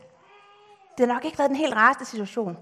Det 0.99 1.07
har 1.07 1.15
nok 1.15 1.25
ikke 1.25 1.39
været 1.39 1.49
den 1.49 1.57
helt 1.57 1.75
rareste 1.75 2.05
situation. 2.05 2.59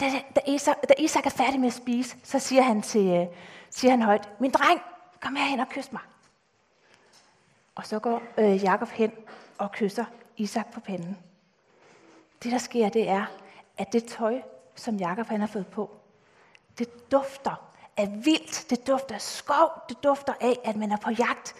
Da, 0.00 0.06
da, 0.36 0.40
Esau, 0.46 0.74
da 0.88 0.94
Isak 0.98 1.26
er 1.26 1.30
færdig 1.30 1.60
med 1.60 1.68
at 1.68 1.74
spise, 1.74 2.16
så 2.24 2.38
siger 2.38 2.62
han, 2.62 2.82
til, 2.82 3.06
øh, 3.06 3.26
siger 3.70 3.90
han 3.90 4.02
højt, 4.02 4.28
min 4.40 4.50
dreng, 4.50 4.80
kom 5.20 5.36
herhen 5.36 5.60
og 5.60 5.68
kys 5.68 5.92
mig. 5.92 6.02
Og 7.74 7.86
så 7.86 7.98
går 7.98 8.22
øh, 8.38 8.62
Jakob 8.64 8.88
hen 8.88 9.12
og 9.58 9.72
kysser 9.72 10.04
Isak 10.36 10.72
på 10.72 10.80
panden. 10.80 11.18
Det, 12.42 12.52
der 12.52 12.58
sker, 12.58 12.88
det 12.88 13.08
er, 13.08 13.26
at 13.78 13.92
det 13.92 14.04
tøj, 14.04 14.42
som 14.74 14.96
Jakob 14.96 15.26
han 15.26 15.40
har 15.40 15.46
fået 15.46 15.66
på, 15.66 15.90
det 16.78 17.12
dufter 17.12 17.70
af 17.96 18.24
vildt, 18.24 18.66
det 18.70 18.86
dufter 18.86 19.14
af 19.14 19.20
skov, 19.20 19.70
det 19.88 20.02
dufter 20.04 20.34
af, 20.40 20.58
at 20.64 20.76
man 20.76 20.92
er 20.92 20.96
på 20.96 21.10
jagt. 21.10 21.54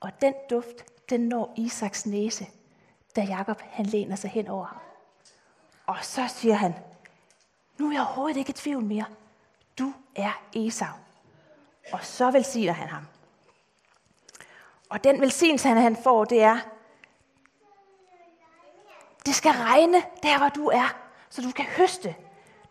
Og 0.00 0.20
den 0.20 0.34
duft, 0.50 0.84
den 1.10 1.20
når 1.20 1.54
Isaks 1.56 2.06
næse, 2.06 2.46
da 3.16 3.22
Jakob 3.22 3.60
han 3.60 3.86
læner 3.86 4.16
sig 4.16 4.30
hen 4.30 4.48
over 4.48 4.64
ham. 4.64 4.78
Og 5.86 5.96
så 6.02 6.28
siger 6.28 6.54
han, 6.54 6.74
nu 7.78 7.88
er 7.88 7.92
jeg 7.92 8.00
overhovedet 8.00 8.36
ikke 8.36 8.50
i 8.50 8.52
tvivl 8.52 8.84
mere. 8.84 9.04
Du 9.78 9.92
er 10.14 10.42
Esau. 10.54 10.88
Og 11.92 12.04
så 12.04 12.30
velsigner 12.30 12.72
han 12.72 12.88
ham. 12.88 13.06
Og 14.88 15.04
den 15.04 15.20
velsignelse, 15.20 15.68
han 15.68 15.96
får, 15.96 16.24
det 16.24 16.42
er, 16.42 16.58
det 19.26 19.34
skal 19.34 19.52
regne 19.52 20.02
der, 20.22 20.38
hvor 20.38 20.48
du 20.48 20.68
er, 20.68 20.96
så 21.30 21.42
du 21.42 21.50
kan 21.50 21.64
høste. 21.64 22.14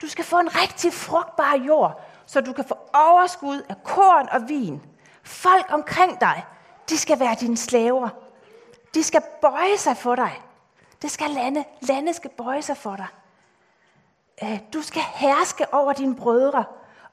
Du 0.01 0.07
skal 0.07 0.25
få 0.25 0.39
en 0.39 0.55
rigtig 0.55 0.93
frugtbar 0.93 1.57
jord, 1.57 2.01
så 2.25 2.41
du 2.41 2.53
kan 2.53 2.65
få 2.65 2.77
overskud 2.93 3.61
af 3.69 3.83
korn 3.83 4.29
og 4.31 4.49
vin. 4.49 4.81
Folk 5.23 5.65
omkring 5.69 6.21
dig, 6.21 6.45
de 6.89 6.97
skal 6.97 7.19
være 7.19 7.35
dine 7.39 7.57
slaver. 7.57 8.09
De 8.93 9.03
skal 9.03 9.21
bøje 9.41 9.77
sig 9.77 9.97
for 9.97 10.15
dig. 10.15 10.41
Det 11.01 11.11
skal 11.11 11.29
lande. 11.29 11.63
Lande 11.81 12.13
skal 12.13 12.31
bøje 12.37 12.61
sig 12.61 12.77
for 12.77 12.95
dig. 12.95 13.07
Øh, 14.43 14.59
du 14.73 14.81
skal 14.81 15.01
herske 15.01 15.73
over 15.73 15.93
dine 15.93 16.15
brødre, 16.15 16.65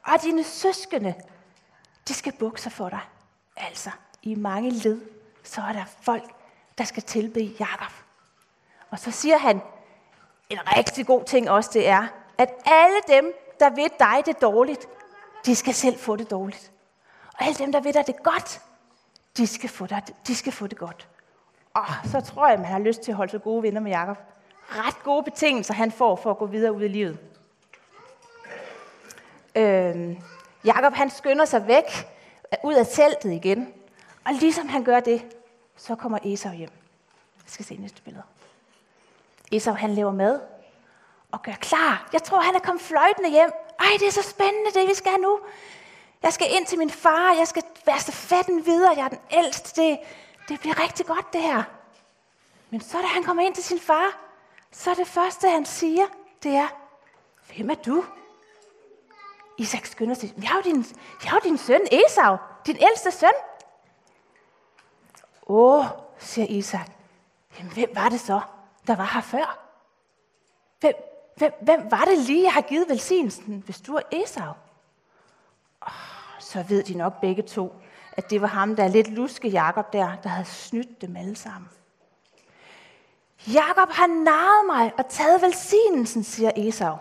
og 0.02 0.22
dine 0.22 0.44
søskende, 0.44 1.14
de 2.08 2.14
skal 2.14 2.32
bukke 2.32 2.60
sig 2.60 2.72
for 2.72 2.88
dig. 2.88 3.00
Altså, 3.56 3.90
i 4.22 4.34
mange 4.34 4.70
led, 4.70 5.00
så 5.44 5.60
er 5.60 5.72
der 5.72 5.84
folk, 6.02 6.34
der 6.78 6.84
skal 6.84 7.02
tilbe 7.02 7.40
Jakob. 7.40 7.92
Og 8.92 8.98
så 8.98 9.10
siger 9.10 9.38
han, 9.38 9.62
en 10.50 10.58
rigtig 10.76 11.06
god 11.06 11.24
ting 11.24 11.50
også 11.50 11.70
det 11.72 11.88
er, 11.88 12.06
at 12.38 12.48
alle 12.64 12.96
dem, 13.08 13.32
der 13.60 13.70
ved 13.70 13.88
dig 13.98 14.26
det 14.26 14.42
dårligt, 14.42 14.88
de 15.46 15.56
skal 15.56 15.74
selv 15.74 15.98
få 15.98 16.16
det 16.16 16.30
dårligt. 16.30 16.72
Og 17.34 17.44
alle 17.44 17.54
dem, 17.58 17.72
der 17.72 17.80
ved 17.80 17.92
dig 17.92 18.06
det 18.06 18.22
godt, 18.22 18.60
de 19.36 19.46
skal 19.46 19.70
få, 19.70 19.86
dig, 19.86 20.02
de 20.26 20.34
skal 20.34 20.52
få 20.52 20.66
det 20.66 20.78
godt. 20.78 21.08
Og 21.74 21.84
så 22.04 22.20
tror 22.20 22.48
jeg, 22.48 22.58
man 22.58 22.68
har 22.68 22.78
lyst 22.78 23.00
til 23.00 23.12
at 23.12 23.16
holde 23.16 23.30
sig 23.30 23.42
gode 23.42 23.62
venner 23.62 23.80
med 23.80 23.90
Jakob. 23.90 24.16
Ret 24.68 25.02
gode 25.02 25.22
betingelser, 25.22 25.74
han 25.74 25.92
får 25.92 26.16
for 26.16 26.30
at 26.30 26.38
gå 26.38 26.46
videre 26.46 26.72
ud 26.72 26.82
i 26.82 26.88
livet. 26.88 27.18
Øhm, 29.54 30.16
Jakob 30.64 30.92
han 30.92 31.10
skynder 31.10 31.44
sig 31.44 31.66
væk 31.66 31.84
øh, 32.52 32.58
ud 32.64 32.74
af 32.74 32.86
teltet 32.86 33.32
igen. 33.32 33.74
Og 34.24 34.32
ligesom 34.32 34.68
han 34.68 34.84
gør 34.84 35.00
det, 35.00 35.36
så 35.76 35.94
kommer 35.94 36.18
Esau 36.24 36.52
hjem. 36.52 36.70
Jeg 37.36 37.46
skal 37.46 37.64
se 37.64 37.76
næste 37.76 38.02
billede. 38.02 38.22
Esau 39.52 39.74
han 39.74 39.94
laver 39.94 40.12
mad 40.12 40.40
og 41.32 41.42
gør 41.42 41.52
klar. 41.52 42.08
Jeg 42.12 42.22
tror, 42.22 42.40
han 42.40 42.54
er 42.54 42.58
kommet 42.58 42.82
fløjtende 42.82 43.30
hjem. 43.30 43.50
Ej, 43.80 43.96
det 43.98 44.06
er 44.08 44.12
så 44.12 44.22
spændende, 44.22 44.70
det 44.74 44.88
vi 44.88 44.94
skal 44.94 45.20
nu. 45.20 45.40
Jeg 46.22 46.32
skal 46.32 46.46
ind 46.50 46.66
til 46.66 46.78
min 46.78 46.90
far. 46.90 47.34
Jeg 47.34 47.48
skal 47.48 47.62
være 47.86 48.00
stafetten 48.00 48.66
videre. 48.66 48.92
Jeg 48.96 49.04
er 49.04 49.08
den 49.08 49.18
ældste. 49.30 49.82
Det, 49.82 49.98
det 50.48 50.60
bliver 50.60 50.82
rigtig 50.82 51.06
godt, 51.06 51.32
det 51.32 51.42
her. 51.42 51.62
Men 52.70 52.80
så 52.80 52.98
da 52.98 53.06
han 53.06 53.24
kommer 53.24 53.42
ind 53.42 53.54
til 53.54 53.64
sin 53.64 53.80
far, 53.80 54.18
så 54.70 54.90
er 54.90 54.94
det 54.94 55.06
første, 55.06 55.48
han 55.48 55.64
siger, 55.64 56.04
det 56.42 56.52
er, 56.52 56.68
hvem 57.54 57.70
er 57.70 57.74
du? 57.74 58.04
Isak 59.58 59.86
skynder 59.86 60.14
sig, 60.14 60.32
jeg 60.42 60.48
har 60.48 60.56
jo 60.56 60.62
din, 60.62 60.86
jeg 61.22 61.30
har 61.30 61.40
jo 61.44 61.48
din 61.48 61.58
søn 61.58 61.80
Esau, 61.92 62.36
din 62.66 62.76
ældste 62.76 63.10
søn. 63.10 63.32
Åh, 65.46 65.84
siger 66.18 66.46
Isak, 66.46 66.90
jamen 67.58 67.72
hvem 67.72 67.90
var 67.94 68.08
det 68.08 68.20
så, 68.20 68.40
der 68.86 68.96
var 68.96 69.10
her 69.14 69.20
før? 69.20 69.58
Hvem, 70.80 70.94
hvem, 71.36 71.52
hvem 71.60 71.90
var 71.90 72.04
det 72.04 72.18
lige, 72.18 72.44
jeg 72.44 72.52
har 72.52 72.60
givet 72.60 72.88
velsignelsen, 72.88 73.62
hvis 73.64 73.80
du 73.80 73.94
er 73.94 74.02
Esau? 74.12 74.52
Oh, 75.80 75.92
så 76.40 76.64
ved 76.68 76.82
de 76.82 76.94
nok 76.94 77.20
begge 77.20 77.42
to, 77.42 77.74
at 78.12 78.30
det 78.30 78.40
var 78.40 78.48
ham, 78.48 78.76
der 78.76 78.84
er 78.84 78.88
lidt 78.88 79.08
luske 79.08 79.48
Jakob 79.48 79.92
der, 79.92 80.16
der 80.22 80.28
havde 80.28 80.48
snydt 80.48 81.00
dem 81.00 81.16
alle 81.16 81.36
sammen. 81.36 81.70
Jakob 83.46 83.90
har 83.90 84.06
narret 84.06 84.66
mig 84.66 84.92
og 84.98 85.08
taget 85.08 85.42
velsignelsen, 85.42 86.24
siger 86.24 86.50
Esau. 86.56 86.96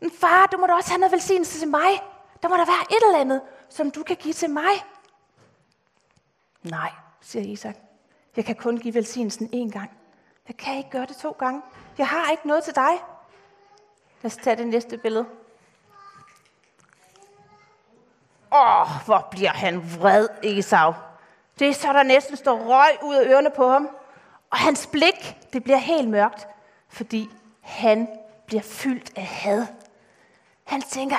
Men 0.00 0.10
far, 0.20 0.46
du 0.46 0.56
må 0.56 0.66
da 0.66 0.72
også 0.72 0.90
have 0.90 0.98
noget 0.98 1.12
velsignelse 1.12 1.58
til 1.58 1.68
mig. 1.68 2.02
Der 2.42 2.48
må 2.48 2.56
der 2.56 2.64
være 2.64 2.96
et 2.96 3.02
eller 3.06 3.20
andet, 3.20 3.42
som 3.68 3.90
du 3.90 4.02
kan 4.02 4.16
give 4.16 4.34
til 4.34 4.50
mig. 4.50 4.84
Nej, 6.62 6.92
siger 7.20 7.42
Isak. 7.42 7.76
Jeg 8.36 8.44
kan 8.44 8.54
kun 8.54 8.78
give 8.78 8.94
velsignelsen 8.94 9.50
én 9.54 9.70
gang. 9.70 9.97
Jeg 10.48 10.56
kan 10.56 10.76
ikke 10.76 10.90
gøre 10.90 11.06
det 11.06 11.16
to 11.16 11.30
gange. 11.30 11.62
Jeg 11.98 12.08
har 12.08 12.30
ikke 12.30 12.48
noget 12.48 12.64
til 12.64 12.74
dig. 12.74 12.90
Lad 14.22 14.32
os 14.32 14.36
tage 14.36 14.56
det 14.56 14.66
næste 14.66 14.98
billede. 14.98 15.26
Åh, 18.52 18.80
oh, 18.80 18.88
hvor 19.04 19.28
bliver 19.30 19.50
han 19.50 19.82
vred, 19.98 20.28
Esau. 20.42 20.92
Det 21.58 21.68
er 21.68 21.72
så, 21.74 21.92
der 21.92 22.02
næsten 22.02 22.36
står 22.36 22.58
røg 22.58 22.98
ud 23.02 23.14
af 23.14 23.30
ørerne 23.30 23.50
på 23.50 23.68
ham. 23.68 23.88
Og 24.50 24.58
hans 24.58 24.86
blik, 24.86 25.36
det 25.52 25.64
bliver 25.64 25.78
helt 25.78 26.08
mørkt, 26.08 26.48
fordi 26.88 27.30
han 27.60 28.08
bliver 28.46 28.62
fyldt 28.62 29.18
af 29.18 29.26
had. 29.26 29.66
Han 30.64 30.82
tænker, 30.82 31.16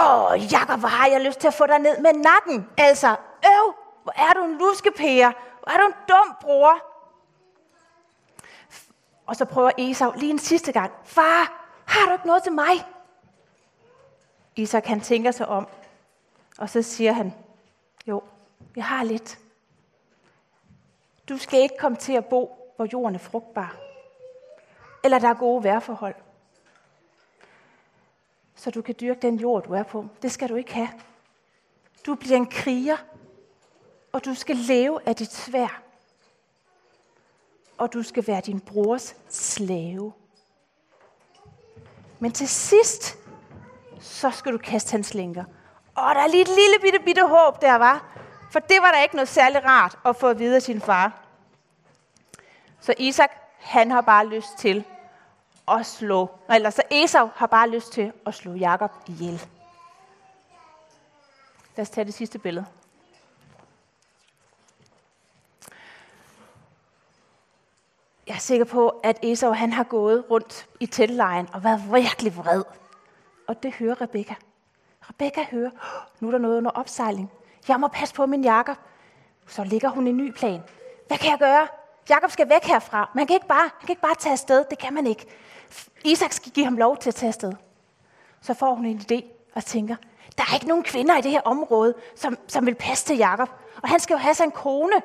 åh, 0.00 0.52
Jakob, 0.52 0.78
hvor 0.80 0.88
har 0.88 1.06
jeg 1.06 1.20
lyst 1.20 1.40
til 1.40 1.48
at 1.48 1.54
få 1.54 1.66
dig 1.66 1.78
ned 1.78 1.98
med 1.98 2.12
nakken. 2.12 2.68
Altså, 2.78 3.16
øv, 3.44 3.74
hvor 4.02 4.12
er 4.16 4.32
du 4.32 4.44
en 4.44 4.58
luskepære. 4.58 5.32
Hvor 5.62 5.72
er 5.72 5.78
du 5.78 5.86
en 5.86 5.94
dum 6.08 6.36
bror. 6.40 6.95
Og 9.26 9.36
så 9.36 9.44
prøver 9.44 9.70
Esau 9.78 10.12
lige 10.16 10.30
en 10.30 10.38
sidste 10.38 10.72
gang. 10.72 10.92
Far, 11.04 11.66
har 11.84 12.06
du 12.06 12.12
ikke 12.12 12.26
noget 12.26 12.42
til 12.42 12.52
mig? 12.52 12.86
Isak 14.56 14.86
han 14.86 15.00
tænker 15.00 15.30
sig 15.30 15.48
om, 15.48 15.68
og 16.58 16.70
så 16.70 16.82
siger 16.82 17.12
han, 17.12 17.34
jo, 18.06 18.22
jeg 18.76 18.84
har 18.84 19.04
lidt. 19.04 19.38
Du 21.28 21.38
skal 21.38 21.60
ikke 21.60 21.76
komme 21.78 21.96
til 21.96 22.12
at 22.12 22.26
bo, 22.26 22.72
hvor 22.76 22.88
jorden 22.92 23.14
er 23.14 23.18
frugtbar. 23.18 23.76
Eller 25.04 25.18
der 25.18 25.28
er 25.28 25.34
gode 25.34 25.64
vejrforhold. 25.64 26.14
Så 28.54 28.70
du 28.70 28.82
kan 28.82 28.94
dyrke 29.00 29.20
den 29.22 29.36
jord, 29.36 29.64
du 29.64 29.72
er 29.72 29.82
på. 29.82 30.06
Det 30.22 30.32
skal 30.32 30.48
du 30.48 30.54
ikke 30.54 30.74
have. 30.74 30.88
Du 32.06 32.14
bliver 32.14 32.36
en 32.36 32.46
kriger, 32.46 32.96
og 34.12 34.24
du 34.24 34.34
skal 34.34 34.56
leve 34.56 35.00
af 35.06 35.16
dit 35.16 35.32
svær. 35.32 35.82
Og 37.78 37.92
du 37.92 38.02
skal 38.02 38.26
være 38.26 38.40
din 38.40 38.60
brors 38.60 39.16
slave. 39.28 40.12
Men 42.18 42.32
til 42.32 42.48
sidst, 42.48 43.18
så 44.00 44.30
skal 44.30 44.52
du 44.52 44.58
kaste 44.58 44.90
hans 44.90 45.14
lænker. 45.14 45.44
Og 45.94 46.14
der 46.14 46.20
er 46.20 46.26
lige 46.28 46.42
et 46.42 46.48
lille 46.48 46.78
bitte, 46.82 46.98
bitte 47.04 47.26
håb 47.26 47.60
der, 47.60 47.74
var. 47.74 48.16
For 48.50 48.58
det 48.58 48.76
var 48.82 48.92
da 48.92 49.02
ikke 49.02 49.14
noget 49.14 49.28
særligt 49.28 49.64
rart 49.64 49.98
at 50.04 50.16
få 50.16 50.28
at 50.28 50.38
vide 50.38 50.56
af 50.56 50.62
sin 50.62 50.80
far. 50.80 51.22
Så 52.80 52.94
Isak, 52.98 53.30
han 53.58 53.90
har 53.90 54.00
bare 54.00 54.26
lyst 54.26 54.58
til 54.58 54.84
at 55.68 55.86
slå, 55.86 56.30
eller 56.50 56.70
så 56.70 56.82
Esau 56.90 57.30
har 57.34 57.46
bare 57.46 57.68
lyst 57.68 57.92
til 57.92 58.12
at 58.26 58.34
slå 58.34 58.52
Jakob 58.52 58.90
ihjel. 59.06 59.46
Lad 61.76 61.82
os 61.82 61.90
tage 61.90 62.04
det 62.04 62.14
sidste 62.14 62.38
billede. 62.38 62.66
Jeg 68.26 68.34
er 68.34 68.35
sikker 68.46 68.64
på, 68.64 68.88
at 68.88 69.18
Esau 69.22 69.52
han 69.52 69.72
har 69.72 69.84
gået 69.84 70.24
rundt 70.30 70.66
i 70.80 70.86
teltlejen 70.86 71.48
og 71.52 71.64
været 71.64 71.82
virkelig 71.92 72.36
vred. 72.36 72.62
Og 73.46 73.62
det 73.62 73.74
hører 73.74 74.00
Rebekka. 74.00 74.34
Rebekka 75.00 75.44
hører, 75.50 75.70
nu 76.20 76.28
er 76.28 76.32
der 76.32 76.38
noget 76.38 76.56
under 76.56 76.70
opsejling. 76.70 77.30
Jeg 77.68 77.80
må 77.80 77.88
passe 77.88 78.14
på 78.14 78.26
min 78.26 78.44
Jakob. 78.44 78.76
Så 79.46 79.64
ligger 79.64 79.88
hun 79.88 80.06
en 80.06 80.16
ny 80.16 80.32
plan. 80.32 80.62
Hvad 81.06 81.18
kan 81.18 81.30
jeg 81.30 81.38
gøre? 81.38 81.66
Jakob 82.08 82.30
skal 82.30 82.48
væk 82.48 82.64
herfra. 82.64 83.10
Man 83.14 83.26
kan 83.26 83.34
ikke 83.34 83.46
bare, 83.46 83.70
han 83.78 83.80
kan 83.80 83.90
ikke 83.90 84.02
bare 84.02 84.14
tage 84.18 84.32
afsted. 84.32 84.64
Det 84.70 84.78
kan 84.78 84.94
man 84.94 85.06
ikke. 85.06 85.26
Isak 86.04 86.32
skal 86.32 86.52
give 86.52 86.64
ham 86.64 86.76
lov 86.76 86.96
til 86.96 87.10
at 87.10 87.14
tage 87.14 87.28
afsted. 87.28 87.52
Så 88.40 88.54
får 88.54 88.74
hun 88.74 88.84
en 88.84 89.00
idé 89.10 89.24
og 89.54 89.64
tænker, 89.64 89.96
der 90.38 90.44
er 90.50 90.54
ikke 90.54 90.68
nogen 90.68 90.84
kvinder 90.84 91.18
i 91.18 91.20
det 91.20 91.30
her 91.30 91.40
område, 91.40 91.94
som, 92.16 92.38
som 92.46 92.66
vil 92.66 92.74
passe 92.74 93.06
til 93.06 93.16
Jakob. 93.16 93.48
Og 93.82 93.88
han 93.88 94.00
skal 94.00 94.14
jo 94.14 94.18
have 94.18 94.34
sig 94.34 94.44
en 94.44 94.50
kone. 94.50 95.02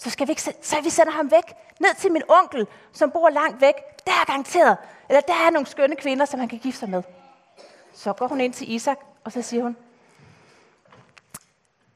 Så, 0.00 0.10
skal 0.10 0.26
vi 0.26 0.32
ikke, 0.32 0.42
så 0.42 0.76
vi 0.82 0.90
sender 0.90 1.12
ham 1.12 1.30
væk. 1.30 1.54
Ned 1.80 1.94
til 1.94 2.12
min 2.12 2.22
onkel, 2.28 2.66
som 2.92 3.10
bor 3.10 3.28
langt 3.28 3.60
væk. 3.60 3.74
Der 4.06 4.12
er 4.12 4.24
garanteret. 4.26 4.76
Eller 5.08 5.20
der 5.20 5.34
er 5.46 5.50
nogle 5.50 5.66
skønne 5.66 5.96
kvinder, 5.96 6.24
som 6.24 6.40
han 6.40 6.48
kan 6.48 6.58
gifte 6.58 6.80
sig 6.80 6.90
med. 6.90 7.02
Så 7.94 8.12
går 8.12 8.28
hun 8.28 8.40
ind 8.40 8.52
til 8.52 8.72
Isak, 8.72 8.98
og 9.24 9.32
så 9.32 9.42
siger 9.42 9.62
hun, 9.62 9.76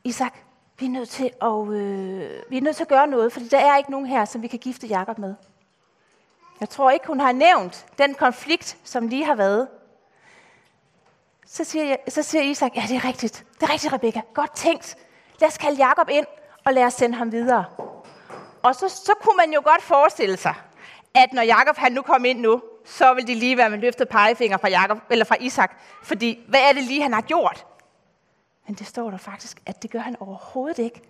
Isak, 0.05 0.35
vi 0.79 0.87
er 0.87 0.91
nødt 0.91 1.09
til 1.09 1.31
at, 1.43 1.69
øh, 1.69 2.43
vi 2.51 2.57
er 2.57 2.61
nødt 2.61 2.77
til 2.77 2.85
at 2.85 2.89
gøre 2.89 3.07
noget, 3.07 3.33
fordi 3.33 3.49
der 3.49 3.59
er 3.59 3.77
ikke 3.77 3.91
nogen 3.91 4.07
her, 4.07 4.25
som 4.25 4.43
vi 4.43 4.47
kan 4.47 4.59
gifte 4.59 4.87
Jakob 4.87 5.19
med. 5.19 5.35
Jeg 6.61 6.69
tror 6.69 6.91
ikke, 6.91 7.07
hun 7.07 7.21
har 7.21 7.33
nævnt 7.33 7.87
den 7.99 8.15
konflikt, 8.15 8.77
som 8.85 9.09
lige 9.09 9.25
har 9.25 9.35
været. 9.35 9.69
Så 11.47 11.65
siger, 11.65 11.85
jeg, 11.85 11.99
så 12.09 12.23
siger 12.23 12.43
Isak, 12.43 12.77
ja, 12.77 12.83
det 12.89 12.97
er 12.97 13.05
rigtigt. 13.05 13.45
Det 13.55 13.63
er 13.63 13.73
rigtigt, 13.73 13.93
Rebecca. 13.93 14.23
Godt 14.35 14.55
tænkt. 14.55 14.97
Lad 15.41 15.49
os 15.49 15.59
kalde 15.59 15.77
Jakob 15.77 16.09
ind, 16.09 16.27
og 16.65 16.73
lad 16.73 16.85
os 16.85 16.95
sende 16.95 17.17
ham 17.17 17.33
videre. 17.33 17.65
Og 18.65 18.75
så, 18.75 18.89
så 18.89 19.13
kunne 19.21 19.37
man 19.37 19.53
jo 19.53 19.61
godt 19.65 19.83
forestille 19.83 20.37
sig, 20.37 20.55
at 21.15 21.33
når 21.33 21.43
Jakob 21.43 21.77
han 21.77 21.93
nu 21.93 22.03
kom 22.03 22.25
ind 22.25 22.41
nu, 22.41 22.63
så 22.85 23.15
vil 23.15 23.27
de 23.27 23.35
lige 23.35 23.57
være 23.57 23.71
med 23.71 23.79
løftet 23.79 24.09
pegefinger 24.09 24.57
fra, 24.57 24.69
Jakob, 24.69 24.99
eller 25.11 25.25
fra 25.25 25.37
Isak. 25.41 25.81
Fordi, 26.03 26.45
hvad 26.49 26.61
er 26.61 26.73
det 26.73 26.83
lige, 26.83 27.03
han 27.03 27.13
har 27.13 27.21
gjort? 27.21 27.67
Men 28.67 28.75
det 28.75 28.87
står 28.87 29.11
der 29.11 29.17
faktisk, 29.17 29.63
at 29.67 29.83
det 29.83 29.91
gør 29.91 29.99
han 29.99 30.17
overhovedet 30.21 30.79
ikke. 30.79 31.03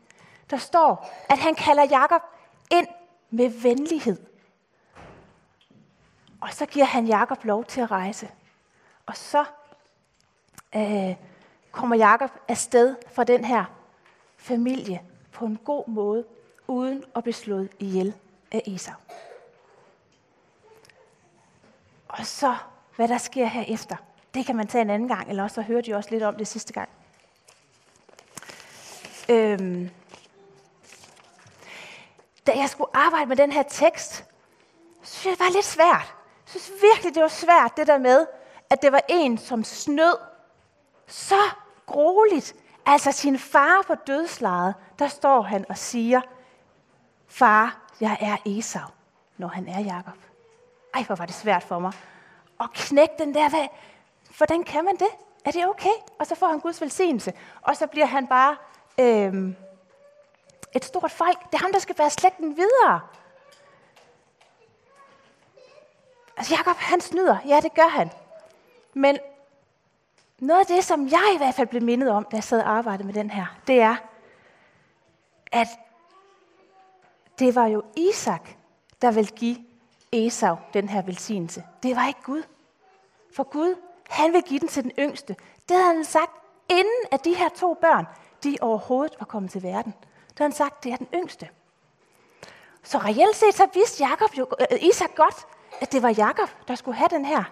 Der 0.50 0.56
står, 0.56 1.10
at 1.28 1.38
han 1.38 1.54
kalder 1.54 1.84
Jakob 1.84 2.22
ind 2.70 2.86
med 3.30 3.48
venlighed. 3.48 4.16
Og 6.40 6.52
så 6.52 6.66
giver 6.66 6.86
han 6.86 7.06
Jakob 7.06 7.44
lov 7.44 7.64
til 7.64 7.80
at 7.80 7.90
rejse. 7.90 8.28
Og 9.06 9.16
så 9.16 9.44
øh, 10.76 11.16
kommer 11.72 11.96
Jakob 11.96 12.30
afsted 12.48 12.96
fra 13.14 13.24
den 13.24 13.44
her 13.44 13.64
familie 14.36 15.02
på 15.32 15.44
en 15.44 15.56
god 15.64 15.88
måde, 15.88 16.24
uden 16.68 17.04
at 17.16 17.22
blive 17.22 17.34
slået 17.34 17.68
ihjel 17.78 18.14
af 18.52 18.62
Esau. 18.66 18.94
Og 22.08 22.26
så, 22.26 22.56
hvad 22.96 23.08
der 23.08 23.18
sker 23.18 23.46
herefter, 23.46 23.96
det 24.34 24.46
kan 24.46 24.56
man 24.56 24.66
tage 24.66 24.82
en 24.82 24.90
anden 24.90 25.08
gang, 25.08 25.30
eller 25.30 25.42
også 25.42 25.54
så 25.54 25.62
hørte 25.62 25.90
jeg 25.90 25.96
også 25.96 26.10
lidt 26.10 26.22
om 26.22 26.36
det 26.36 26.46
sidste 26.46 26.72
gang. 26.72 26.88
Øhm, 29.28 29.90
da 32.46 32.52
jeg 32.52 32.68
skulle 32.68 32.96
arbejde 32.96 33.26
med 33.26 33.36
den 33.36 33.52
her 33.52 33.62
tekst, 33.62 34.24
så 35.02 35.14
synes 35.18 35.24
jeg, 35.24 35.32
det 35.32 35.40
var 35.40 35.52
lidt 35.52 35.64
svært. 35.64 36.14
Jeg 36.44 36.60
synes 36.60 36.70
virkelig, 36.82 37.14
det 37.14 37.22
var 37.22 37.28
svært, 37.28 37.76
det 37.76 37.86
der 37.86 37.98
med, 37.98 38.26
at 38.70 38.82
det 38.82 38.92
var 38.92 39.00
en, 39.08 39.38
som 39.38 39.64
snød 39.64 40.16
så 41.06 41.40
grueligt. 41.86 42.54
Altså 42.86 43.12
sin 43.12 43.38
far 43.38 43.82
på 43.86 43.94
dødslejet, 43.94 44.74
der 44.98 45.08
står 45.08 45.42
han 45.42 45.66
og 45.68 45.78
siger, 45.78 46.20
far, 47.34 47.76
jeg 48.00 48.16
er 48.20 48.36
Esau. 48.58 48.88
når 49.36 49.48
han 49.48 49.68
er 49.68 49.80
Jakob. 49.80 50.18
Ej, 50.94 51.02
hvor 51.02 51.14
var 51.14 51.26
det 51.26 51.34
svært 51.34 51.62
for 51.62 51.78
mig. 51.78 51.92
Og 52.58 52.72
knække 52.72 53.14
den 53.18 53.34
der, 53.34 53.48
hvad, 53.48 53.66
hvordan 54.36 54.64
kan 54.64 54.84
man 54.84 54.96
det? 54.96 55.08
Er 55.44 55.50
det 55.50 55.68
okay? 55.68 55.96
Og 56.18 56.26
så 56.26 56.34
får 56.34 56.46
han 56.46 56.60
Guds 56.60 56.80
velsignelse. 56.80 57.32
Og 57.62 57.76
så 57.76 57.86
bliver 57.86 58.06
han 58.06 58.26
bare 58.26 58.56
øhm, 59.00 59.56
et 60.74 60.84
stort 60.84 61.10
folk. 61.10 61.38
Det 61.50 61.54
er 61.54 61.62
ham, 61.62 61.72
der 61.72 61.78
skal 61.78 61.98
være 61.98 62.10
slægten 62.10 62.56
videre. 62.56 63.00
Altså 66.36 66.54
Jakob, 66.54 66.76
han 66.76 67.00
snyder. 67.00 67.36
Ja, 67.46 67.60
det 67.60 67.74
gør 67.74 67.88
han. 67.88 68.10
Men 68.94 69.18
noget 70.38 70.60
af 70.60 70.66
det, 70.66 70.84
som 70.84 71.08
jeg 71.08 71.32
i 71.34 71.38
hvert 71.38 71.54
fald 71.54 71.66
blev 71.66 71.82
mindet 71.82 72.10
om, 72.10 72.24
da 72.24 72.36
jeg 72.36 72.44
sad 72.44 72.60
og 72.60 72.68
arbejdede 72.68 73.06
med 73.06 73.14
den 73.14 73.30
her, 73.30 73.46
det 73.66 73.80
er, 73.80 73.96
at 75.52 75.68
det 77.38 77.54
var 77.54 77.66
jo 77.66 77.82
Isak, 77.96 78.48
der 79.02 79.10
ville 79.10 79.30
give 79.30 79.56
Esau 80.12 80.56
den 80.74 80.88
her 80.88 81.02
velsignelse. 81.02 81.64
Det 81.82 81.96
var 81.96 82.06
ikke 82.06 82.22
Gud. 82.22 82.42
For 83.36 83.42
Gud, 83.42 83.74
han 84.10 84.32
vil 84.32 84.42
give 84.42 84.60
den 84.60 84.68
til 84.68 84.82
den 84.82 84.92
yngste. 84.98 85.36
Det 85.68 85.76
havde 85.76 85.94
han 85.94 86.04
sagt, 86.04 86.32
inden 86.68 87.04
at 87.10 87.24
de 87.24 87.34
her 87.34 87.48
to 87.48 87.74
børn, 87.74 88.06
de 88.44 88.56
overhovedet 88.60 89.16
var 89.18 89.26
kommet 89.26 89.50
til 89.50 89.62
verden. 89.62 89.92
Det 90.02 90.38
havde 90.38 90.50
han 90.50 90.56
sagt, 90.56 90.84
det 90.84 90.92
er 90.92 90.96
den 90.96 91.08
yngste. 91.14 91.48
Så 92.82 92.98
reelt 92.98 93.36
set, 93.36 93.54
så 93.54 93.68
vidste 93.74 94.04
Jacob 94.04 94.38
jo, 94.38 94.46
øh, 94.60 94.78
Isak 94.80 95.14
godt, 95.14 95.46
at 95.80 95.92
det 95.92 96.02
var 96.02 96.14
Jakob, 96.16 96.48
der 96.68 96.74
skulle 96.74 96.96
have 96.96 97.08
den 97.10 97.24
her. 97.24 97.44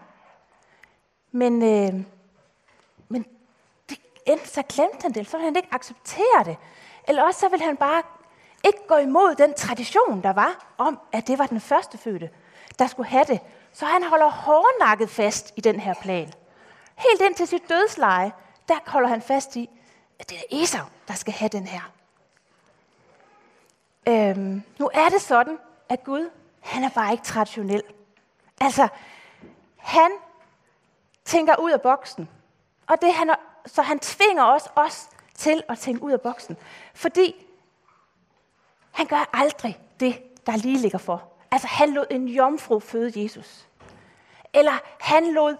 Men, 1.33 1.62
øh, 1.62 2.05
men 3.09 3.27
det, 3.90 4.01
enten 4.27 4.49
så 4.49 4.62
glemte 4.68 5.03
han 5.03 5.11
det, 5.11 5.16
eller 5.16 5.31
så 5.31 5.37
ville 5.37 5.47
han 5.47 5.57
ikke 5.57 5.75
acceptere 5.75 6.45
det. 6.45 6.57
Eller 7.09 7.23
også 7.23 7.40
så 7.40 7.49
ville 7.49 7.64
han 7.64 7.77
bare 7.77 8.03
ikke 8.64 8.87
går 8.88 8.98
imod 8.98 9.35
den 9.35 9.55
tradition, 9.55 10.22
der 10.22 10.33
var 10.33 10.75
om, 10.79 11.01
at 11.12 11.27
det 11.27 11.38
var 11.38 11.46
den 11.46 11.61
første 11.61 11.98
fødte, 11.98 12.31
der 12.79 12.87
skulle 12.87 13.09
have 13.09 13.25
det. 13.25 13.40
Så 13.72 13.87
han 13.87 14.03
holder 14.05 14.29
hårdnakket 14.29 15.11
fast 15.11 15.53
i 15.57 15.61
den 15.61 15.81
her 15.81 15.94
plan. 16.03 16.33
Helt 16.96 17.20
ind 17.20 17.35
til 17.35 17.46
sit 17.46 17.68
dødsleje, 17.68 18.33
der 18.68 18.75
holder 18.87 19.09
han 19.09 19.22
fast 19.22 19.57
i, 19.57 19.70
at 20.18 20.31
det 20.31 20.38
er 20.38 20.62
Esau, 20.62 20.85
der 21.09 21.14
skal 21.14 21.33
have 21.33 21.48
den 21.48 21.66
her. 21.66 21.92
Øhm, 24.09 24.62
nu 24.79 24.90
er 24.94 25.09
det 25.09 25.20
sådan, 25.20 25.59
at 25.88 26.05
Gud, 26.05 26.31
han 26.61 26.85
er 26.85 26.88
bare 26.88 27.12
ikke 27.12 27.25
traditionel. 27.25 27.83
Altså, 28.61 28.88
han 29.77 30.11
tænker 31.25 31.57
ud 31.57 31.70
af 31.70 31.81
boksen. 31.81 32.29
Og 32.87 33.01
det 33.01 33.14
han, 33.14 33.31
så 33.66 33.83
han 33.83 33.98
tvinger 33.98 34.44
os 34.44 34.68
også 34.75 35.09
til 35.35 35.62
at 35.68 35.79
tænke 35.79 36.03
ud 36.03 36.12
af 36.12 36.20
boksen. 36.20 36.57
Fordi 36.94 37.46
han 38.93 39.07
gør 39.07 39.31
aldrig 39.33 39.81
det, 40.01 40.23
der 40.47 40.57
lige 40.57 40.79
ligger 40.79 40.99
for. 40.99 41.23
Altså, 41.51 41.67
han 41.67 41.91
lod 41.91 42.07
en 42.11 42.29
jomfru 42.29 42.81
føde 42.81 43.23
Jesus. 43.23 43.67
Eller 44.55 44.73
han 45.01 45.33
lod 45.35 45.57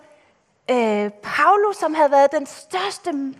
øh, 0.71 1.11
Paulus, 1.23 1.77
som 1.77 1.95
havde 1.95 2.11
været 2.11 2.33
den 2.33 2.47
største 2.47 3.35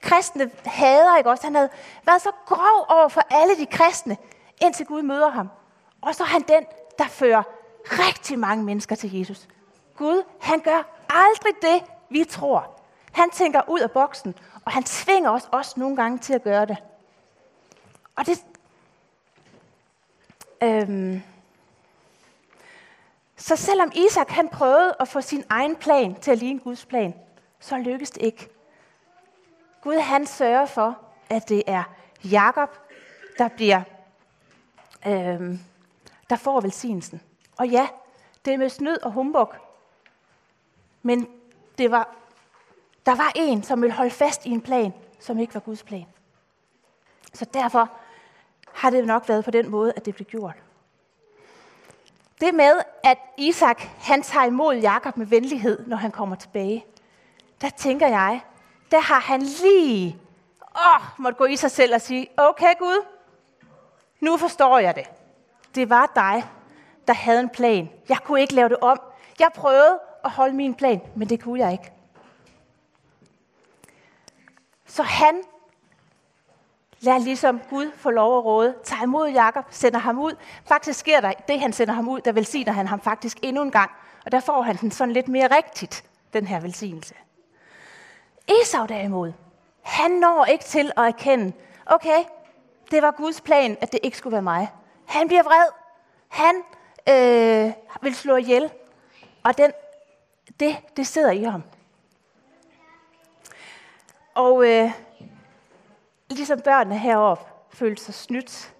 kristne 0.00 0.50
hader, 0.64 1.16
ikke 1.16 1.30
også? 1.30 1.44
Han 1.44 1.54
havde 1.54 1.70
været 2.06 2.22
så 2.22 2.30
grov 2.46 2.86
over 2.98 3.08
for 3.08 3.22
alle 3.30 3.56
de 3.56 3.66
kristne, 3.66 4.16
indtil 4.62 4.86
Gud 4.86 5.02
møder 5.02 5.30
ham. 5.30 5.48
Og 6.00 6.14
så 6.14 6.22
er 6.22 6.26
han 6.26 6.40
den, 6.48 6.66
der 6.98 7.04
fører 7.04 7.42
rigtig 7.84 8.38
mange 8.38 8.64
mennesker 8.64 8.96
til 8.96 9.18
Jesus. 9.18 9.48
Gud, 9.96 10.22
han 10.40 10.60
gør 10.60 11.04
aldrig 11.08 11.54
det, 11.62 11.90
vi 12.10 12.24
tror. 12.24 12.80
Han 13.12 13.30
tænker 13.30 13.68
ud 13.68 13.80
af 13.80 13.90
boksen, 13.90 14.34
og 14.64 14.72
han 14.72 14.82
tvinger 14.82 15.30
os 15.30 15.48
også 15.52 15.80
nogle 15.80 15.96
gange 15.96 16.18
til 16.18 16.34
at 16.34 16.42
gøre 16.42 16.66
det. 16.66 16.76
Og 18.16 18.26
det... 18.26 18.44
Øhm, 20.62 21.22
så 23.36 23.56
selvom 23.56 23.92
Isak 23.94 24.28
han 24.28 24.48
prøvede 24.48 24.94
at 25.00 25.08
få 25.08 25.20
sin 25.20 25.44
egen 25.48 25.76
plan 25.76 26.14
til 26.14 26.30
at 26.30 26.38
ligne 26.38 26.60
Guds 26.60 26.86
plan, 26.86 27.14
så 27.60 27.78
lykkedes 27.78 28.10
det 28.10 28.22
ikke. 28.22 28.48
Gud 29.80 29.98
han 29.98 30.26
sørger 30.26 30.66
for, 30.66 30.98
at 31.30 31.48
det 31.48 31.62
er 31.66 31.82
Jakob, 32.24 32.78
der 33.38 33.48
bliver, 33.48 33.82
øhm, 35.06 35.60
der 36.30 36.36
får 36.36 36.60
velsignelsen. 36.60 37.20
Og 37.56 37.68
ja, 37.68 37.88
det 38.44 38.54
er 38.54 38.58
med 38.58 38.68
snyd 38.68 38.96
og 39.02 39.12
humbug. 39.12 39.54
Men 41.02 41.28
det 41.78 41.90
var, 41.90 42.14
der 43.06 43.14
var 43.14 43.32
en, 43.34 43.62
som 43.62 43.82
ville 43.82 43.94
holde 43.94 44.10
fast 44.10 44.46
i 44.46 44.50
en 44.50 44.60
plan, 44.60 44.92
som 45.20 45.38
ikke 45.38 45.54
var 45.54 45.60
Guds 45.60 45.82
plan. 45.82 46.06
Så 47.34 47.44
derfor 47.44 47.90
har 48.82 48.90
det 48.90 49.06
nok 49.06 49.28
været 49.28 49.44
på 49.44 49.50
den 49.50 49.68
måde, 49.68 49.92
at 49.96 50.04
det 50.04 50.14
blev 50.14 50.26
gjort. 50.26 50.54
Det 52.40 52.54
med, 52.54 52.80
at 53.04 53.18
Isak 53.38 53.82
han 53.98 54.22
tager 54.22 54.46
imod 54.46 54.76
Jakob 54.76 55.16
med 55.16 55.26
venlighed, 55.26 55.86
når 55.86 55.96
han 55.96 56.10
kommer 56.10 56.36
tilbage, 56.36 56.84
der 57.60 57.70
tænker 57.70 58.08
jeg, 58.08 58.40
der 58.90 59.00
har 59.00 59.20
han 59.20 59.42
lige 59.42 60.18
åh, 60.76 61.02
måtte 61.18 61.38
gå 61.38 61.44
i 61.44 61.56
sig 61.56 61.70
selv 61.70 61.94
og 61.94 62.00
sige, 62.00 62.28
okay 62.36 62.74
Gud, 62.78 63.06
nu 64.20 64.36
forstår 64.36 64.78
jeg 64.78 64.94
det. 64.94 65.10
Det 65.74 65.90
var 65.90 66.12
dig, 66.14 66.44
der 67.06 67.14
havde 67.14 67.40
en 67.40 67.50
plan. 67.50 67.90
Jeg 68.08 68.18
kunne 68.24 68.40
ikke 68.40 68.54
lave 68.54 68.68
det 68.68 68.76
om. 68.80 69.00
Jeg 69.38 69.50
prøvede 69.54 69.98
at 70.24 70.30
holde 70.30 70.56
min 70.56 70.74
plan, 70.74 71.00
men 71.16 71.28
det 71.28 71.42
kunne 71.42 71.60
jeg 71.60 71.72
ikke. 71.72 71.92
Så 74.86 75.02
han 75.02 75.42
Lad 77.04 77.20
ligesom 77.20 77.60
Gud 77.70 77.90
få 77.96 78.10
lov 78.10 78.38
at 78.38 78.44
råde, 78.44 78.74
tager 78.84 79.02
imod 79.02 79.28
Jakob, 79.28 79.64
sender 79.70 79.98
ham 79.98 80.18
ud. 80.18 80.32
Faktisk 80.64 80.98
sker 80.98 81.20
der 81.20 81.32
det, 81.48 81.60
han 81.60 81.72
sender 81.72 81.94
ham 81.94 82.08
ud, 82.08 82.20
der 82.20 82.32
velsigner 82.32 82.72
han 82.72 82.86
ham 82.86 83.00
faktisk 83.00 83.38
endnu 83.42 83.62
en 83.62 83.70
gang. 83.70 83.90
Og 84.24 84.32
der 84.32 84.40
får 84.40 84.62
han 84.62 84.76
den 84.76 84.90
sådan 84.90 85.12
lidt 85.12 85.28
mere 85.28 85.56
rigtigt, 85.56 86.04
den 86.32 86.46
her 86.46 86.60
velsignelse. 86.60 87.14
Esau 88.62 88.86
derimod, 88.86 89.32
han 89.82 90.10
når 90.10 90.44
ikke 90.44 90.64
til 90.64 90.92
at 90.96 91.04
erkende, 91.04 91.52
okay, 91.86 92.24
det 92.90 93.02
var 93.02 93.10
Guds 93.10 93.40
plan, 93.40 93.76
at 93.80 93.92
det 93.92 94.00
ikke 94.02 94.16
skulle 94.16 94.32
være 94.32 94.42
mig. 94.42 94.70
Han 95.06 95.28
bliver 95.28 95.42
vred. 95.42 95.66
Han 96.28 96.54
øh, 97.08 97.72
vil 98.02 98.14
slå 98.14 98.36
ihjel. 98.36 98.70
Og 99.42 99.58
den, 99.58 99.72
det, 100.60 100.76
det 100.96 101.06
sidder 101.06 101.30
i 101.30 101.42
ham. 101.42 101.62
Og 104.34 104.66
øh, 104.68 104.90
ligesom 106.34 106.60
børnene 106.60 106.98
heroppe 106.98 107.44
følte 107.70 108.02
sig 108.02 108.14
snydt, 108.14 108.74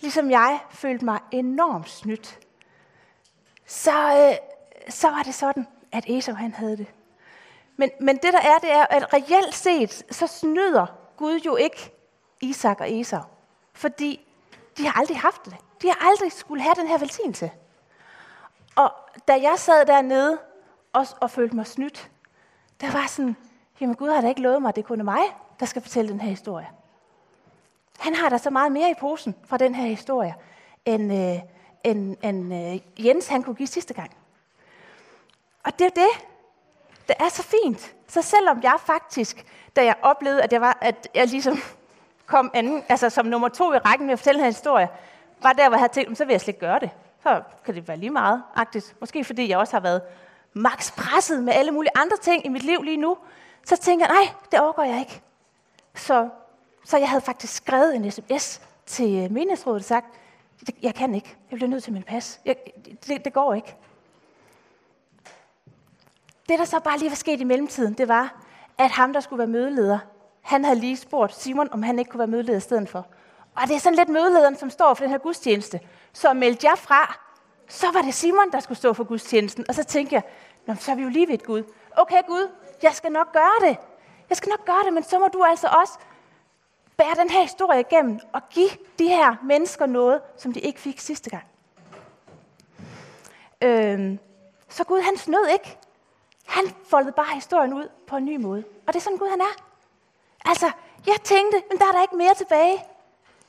ligesom 0.00 0.30
jeg 0.30 0.58
følte 0.70 1.04
mig 1.04 1.20
enormt 1.30 1.88
snydt, 1.88 2.38
så, 3.66 4.28
øh, 4.30 4.36
så 4.88 5.10
var 5.10 5.22
det 5.22 5.34
sådan, 5.34 5.66
at 5.92 6.04
Esau 6.08 6.34
han 6.34 6.52
havde 6.52 6.76
det. 6.76 6.86
Men, 7.76 7.90
men 8.00 8.16
det 8.16 8.32
der 8.32 8.40
er, 8.40 8.58
det 8.58 8.72
er, 8.72 8.86
at 8.90 9.12
reelt 9.12 9.54
set, 9.54 10.02
så 10.10 10.26
snyder 10.26 10.86
Gud 11.16 11.40
jo 11.40 11.56
ikke 11.56 11.92
Isak 12.40 12.80
og 12.80 12.92
Esau. 12.92 13.20
Fordi 13.72 14.26
de 14.78 14.86
har 14.86 15.00
aldrig 15.00 15.18
haft 15.18 15.44
det. 15.44 15.56
De 15.82 15.88
har 15.88 16.08
aldrig 16.08 16.32
skulle 16.32 16.62
have 16.62 16.74
den 16.74 16.86
her 16.86 16.98
velsignelse. 16.98 17.50
Og 18.76 18.92
da 19.28 19.32
jeg 19.32 19.54
sad 19.56 19.86
dernede 19.86 20.38
og, 20.92 21.06
og 21.20 21.30
følte 21.30 21.56
mig 21.56 21.66
snydt, 21.66 22.10
der 22.80 22.92
var 22.92 23.06
sådan, 23.06 23.36
jamen 23.80 23.96
Gud 23.96 24.10
har 24.10 24.20
da 24.20 24.28
ikke 24.28 24.42
lovet 24.42 24.62
mig, 24.62 24.68
at 24.68 24.76
det 24.76 24.84
kun 24.84 25.00
er 25.00 25.04
mig, 25.04 25.22
der 25.60 25.66
skal 25.66 25.82
fortælle 25.82 26.10
den 26.10 26.20
her 26.20 26.30
historie. 26.30 26.68
Han 28.00 28.14
har 28.14 28.28
der 28.28 28.36
så 28.36 28.50
meget 28.50 28.72
mere 28.72 28.90
i 28.90 28.94
posen 29.00 29.34
fra 29.44 29.56
den 29.56 29.74
her 29.74 29.86
historie, 29.86 30.34
end, 30.84 31.12
øh, 31.12 31.40
end, 31.84 32.16
end 32.22 32.54
øh, 32.54 33.06
Jens 33.06 33.28
han 33.28 33.42
kunne 33.42 33.54
give 33.54 33.66
sidste 33.66 33.94
gang. 33.94 34.10
Og 35.64 35.78
det 35.78 35.84
er 35.86 35.90
det, 35.90 36.08
det 37.08 37.16
er 37.20 37.28
så 37.28 37.42
fint. 37.42 37.94
Så 38.08 38.22
selvom 38.22 38.62
jeg 38.62 38.74
faktisk, 38.84 39.46
da 39.76 39.84
jeg 39.84 39.94
oplevede, 40.02 40.42
at 40.42 40.52
jeg, 40.52 40.60
var, 40.60 40.78
at 40.80 41.08
jeg 41.14 41.26
ligesom 41.26 41.58
kom 42.26 42.50
anden, 42.54 42.82
altså 42.88 43.10
som 43.10 43.26
nummer 43.26 43.48
to 43.48 43.72
i 43.72 43.78
rækken 43.78 44.06
med 44.06 44.12
at 44.12 44.18
fortælle 44.18 44.38
den 44.38 44.44
her 44.44 44.50
historie, 44.50 44.88
var 45.42 45.52
der, 45.52 45.68
hvor 45.68 45.76
jeg 45.76 45.80
havde 45.80 45.92
tænkt, 45.92 46.18
så 46.18 46.24
vil 46.24 46.32
jeg 46.32 46.40
slet 46.40 46.48
ikke 46.48 46.60
gøre 46.60 46.78
det. 46.78 46.90
Så 47.22 47.42
kan 47.64 47.74
det 47.74 47.88
være 47.88 47.96
lige 47.96 48.10
meget 48.10 48.42
agtigt. 48.54 48.94
Måske 49.00 49.24
fordi 49.24 49.48
jeg 49.48 49.58
også 49.58 49.72
har 49.72 49.80
været 49.80 50.02
max 50.52 50.92
presset 50.92 51.42
med 51.42 51.52
alle 51.52 51.70
mulige 51.70 51.92
andre 51.94 52.16
ting 52.16 52.46
i 52.46 52.48
mit 52.48 52.62
liv 52.62 52.82
lige 52.82 52.96
nu. 52.96 53.16
Så 53.64 53.76
tænker 53.76 54.06
jeg, 54.06 54.14
nej, 54.14 54.34
det 54.50 54.60
overgår 54.60 54.82
jeg 54.82 54.98
ikke. 55.00 55.20
Så, 55.94 56.28
så 56.84 56.98
jeg 56.98 57.08
havde 57.08 57.20
faktisk 57.20 57.54
skrevet 57.54 57.96
en 57.96 58.10
sms 58.10 58.60
til 58.86 59.24
øh, 59.24 59.30
menighedsrådet 59.32 59.78
og 59.78 59.84
sagt, 59.84 60.06
jeg 60.82 60.94
kan 60.94 61.14
ikke. 61.14 61.36
Jeg 61.50 61.56
bliver 61.56 61.68
nødt 61.68 61.84
til 61.84 61.92
min 61.92 62.02
pas. 62.02 62.40
Jeg, 62.44 62.56
det, 63.06 63.24
det 63.24 63.32
går 63.32 63.54
ikke. 63.54 63.76
Det, 66.48 66.58
der 66.58 66.64
så 66.64 66.80
bare 66.80 66.98
lige 66.98 67.10
var 67.10 67.16
sket 67.16 67.40
i 67.40 67.44
mellemtiden, 67.44 67.94
det 67.94 68.08
var, 68.08 68.42
at 68.78 68.90
ham, 68.90 69.12
der 69.12 69.20
skulle 69.20 69.38
være 69.38 69.48
mødeleder, 69.48 69.98
han 70.40 70.64
havde 70.64 70.78
lige 70.78 70.96
spurgt 70.96 71.34
Simon, 71.34 71.68
om 71.72 71.82
han 71.82 71.98
ikke 71.98 72.10
kunne 72.10 72.18
være 72.18 72.28
mødeleder 72.28 72.58
i 72.58 72.60
stedet 72.60 72.88
for. 72.88 73.06
Og 73.56 73.62
det 73.68 73.76
er 73.76 73.80
sådan 73.80 73.96
lidt 73.96 74.08
mødelederen, 74.08 74.56
som 74.56 74.70
står 74.70 74.94
for 74.94 75.04
den 75.04 75.10
her 75.10 75.18
gudstjeneste. 75.18 75.80
Så 76.12 76.32
meldte 76.32 76.66
jeg 76.66 76.78
fra, 76.78 77.18
så 77.68 77.86
var 77.92 78.02
det 78.02 78.14
Simon, 78.14 78.52
der 78.52 78.60
skulle 78.60 78.78
stå 78.78 78.92
for 78.92 79.04
gudstjenesten. 79.04 79.64
Og 79.68 79.74
så 79.74 79.84
tænkte 79.84 80.14
jeg, 80.14 80.22
Nå, 80.66 80.74
så 80.74 80.90
er 80.90 80.94
vi 80.94 81.02
jo 81.02 81.08
lige 81.08 81.28
ved 81.28 81.34
et 81.34 81.44
Gud. 81.44 81.62
Okay 81.96 82.22
Gud, 82.26 82.48
jeg 82.82 82.94
skal 82.94 83.12
nok 83.12 83.32
gøre 83.32 83.68
det. 83.68 83.76
Jeg 84.28 84.36
skal 84.36 84.50
nok 84.50 84.64
gøre 84.64 84.80
det, 84.84 84.92
men 84.92 85.02
så 85.02 85.18
må 85.18 85.28
du 85.32 85.44
altså 85.44 85.68
også 85.82 85.92
bære 87.00 87.14
den 87.22 87.30
her 87.30 87.42
historie 87.42 87.80
igennem 87.80 88.20
og 88.32 88.48
give 88.50 88.70
de 88.98 89.08
her 89.08 89.36
mennesker 89.44 89.86
noget, 89.86 90.20
som 90.36 90.52
de 90.52 90.60
ikke 90.60 90.80
fik 90.80 91.00
sidste 91.00 91.30
gang. 91.30 91.44
Øhm, 93.62 94.18
så 94.68 94.84
Gud, 94.84 95.00
han 95.00 95.16
snød 95.16 95.48
ikke. 95.52 95.78
Han 96.46 96.64
foldede 96.84 97.12
bare 97.12 97.34
historien 97.34 97.72
ud 97.72 97.88
på 98.06 98.16
en 98.16 98.24
ny 98.24 98.36
måde. 98.36 98.64
Og 98.86 98.92
det 98.92 98.96
er 98.96 99.02
sådan 99.02 99.18
Gud, 99.18 99.28
han 99.30 99.40
er. 99.40 99.64
Altså, 100.44 100.70
jeg 101.06 101.16
tænkte, 101.24 101.62
men 101.70 101.78
der 101.78 101.86
er 101.86 101.92
der 101.92 102.02
ikke 102.02 102.16
mere 102.16 102.34
tilbage. 102.34 102.84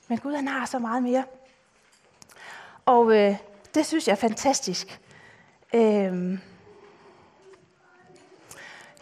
Men 0.07 0.17
Gud, 0.17 0.33
han 0.33 0.47
har 0.47 0.65
så 0.65 0.79
meget 0.79 1.03
mere. 1.03 1.23
Og 2.85 3.15
øh, 3.17 3.37
det 3.73 3.85
synes 3.85 4.07
jeg 4.07 4.13
er 4.13 4.17
fantastisk. 4.17 5.01
Øhm, 5.73 6.39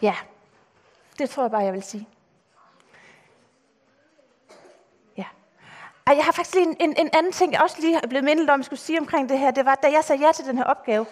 ja, 0.02 0.14
det 1.18 1.30
tror 1.30 1.42
jeg 1.42 1.50
bare, 1.50 1.62
jeg 1.62 1.72
vil 1.72 1.82
sige. 1.82 2.08
Ja. 5.16 5.24
Ej, 6.10 6.16
jeg 6.16 6.24
har 6.24 6.32
faktisk 6.32 6.54
lige 6.54 6.66
en, 6.66 6.76
en, 6.80 6.94
en 6.96 7.10
anden 7.12 7.32
ting, 7.32 7.52
jeg 7.52 7.60
også 7.60 7.76
lige 7.80 8.00
er 8.02 8.06
blevet 8.06 8.24
mindet 8.24 8.50
om, 8.50 8.60
jeg 8.60 8.64
skulle 8.64 8.80
sige 8.80 8.98
omkring 8.98 9.28
det 9.28 9.38
her. 9.38 9.50
Det 9.50 9.64
var, 9.64 9.74
da 9.74 9.86
jeg 9.86 10.04
sagde 10.04 10.26
ja 10.26 10.32
til 10.32 10.44
den 10.44 10.56
her 10.56 10.64
opgave. 10.64 11.06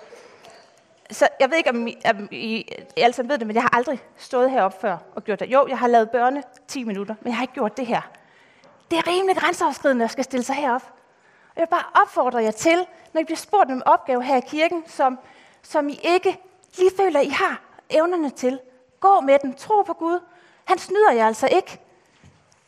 Så 1.11 1.28
jeg 1.40 1.50
ved 1.50 1.56
ikke, 1.56 1.70
om 1.70 1.87
I, 1.87 1.96
om 2.04 2.28
I, 2.30 2.37
I 2.37 3.00
alle 3.00 3.14
sammen 3.14 3.30
ved 3.30 3.38
det, 3.38 3.46
men 3.46 3.56
jeg 3.56 3.62
har 3.62 3.76
aldrig 3.76 4.00
stået 4.16 4.50
heroppe 4.50 4.78
før 4.80 4.96
og 5.14 5.24
gjort 5.24 5.40
det. 5.40 5.46
Jo, 5.46 5.66
jeg 5.68 5.78
har 5.78 5.87
lavet 5.87 6.11
børne 6.11 6.42
10 6.68 6.84
minutter, 6.84 7.14
men 7.20 7.28
jeg 7.28 7.37
har 7.37 7.42
ikke 7.42 7.54
gjort 7.54 7.76
det 7.76 7.87
her. 7.87 8.00
Det 8.90 8.98
er 8.98 9.06
rimelig 9.06 9.37
grænseoverskridende 9.37 10.04
at 10.04 10.11
skal 10.11 10.24
stille 10.24 10.44
sig 10.44 10.54
herop. 10.56 10.82
Og 11.48 11.56
jeg 11.56 11.62
vil 11.62 11.70
bare 11.70 12.02
opfordre 12.02 12.42
jer 12.42 12.50
til, 12.50 12.87
når 13.12 13.20
I 13.20 13.24
bliver 13.24 13.37
spurgt 13.37 13.70
om 13.70 13.76
en 13.76 13.82
opgave 13.87 14.22
her 14.22 14.37
i 14.37 14.42
kirken, 14.48 14.84
som, 14.87 15.18
som 15.62 15.88
I 15.88 16.00
ikke 16.02 16.40
lige 16.78 16.90
føler, 16.96 17.20
I 17.20 17.28
har 17.28 17.61
evnerne 17.90 18.30
til. 18.30 18.61
Gå 19.00 19.20
med 19.20 19.38
den. 19.42 19.54
Tro 19.54 19.82
på 19.82 19.92
Gud. 19.92 20.20
Han 20.64 20.78
snyder 20.78 21.12
jer 21.12 21.26
altså 21.26 21.48
ikke. 21.52 21.80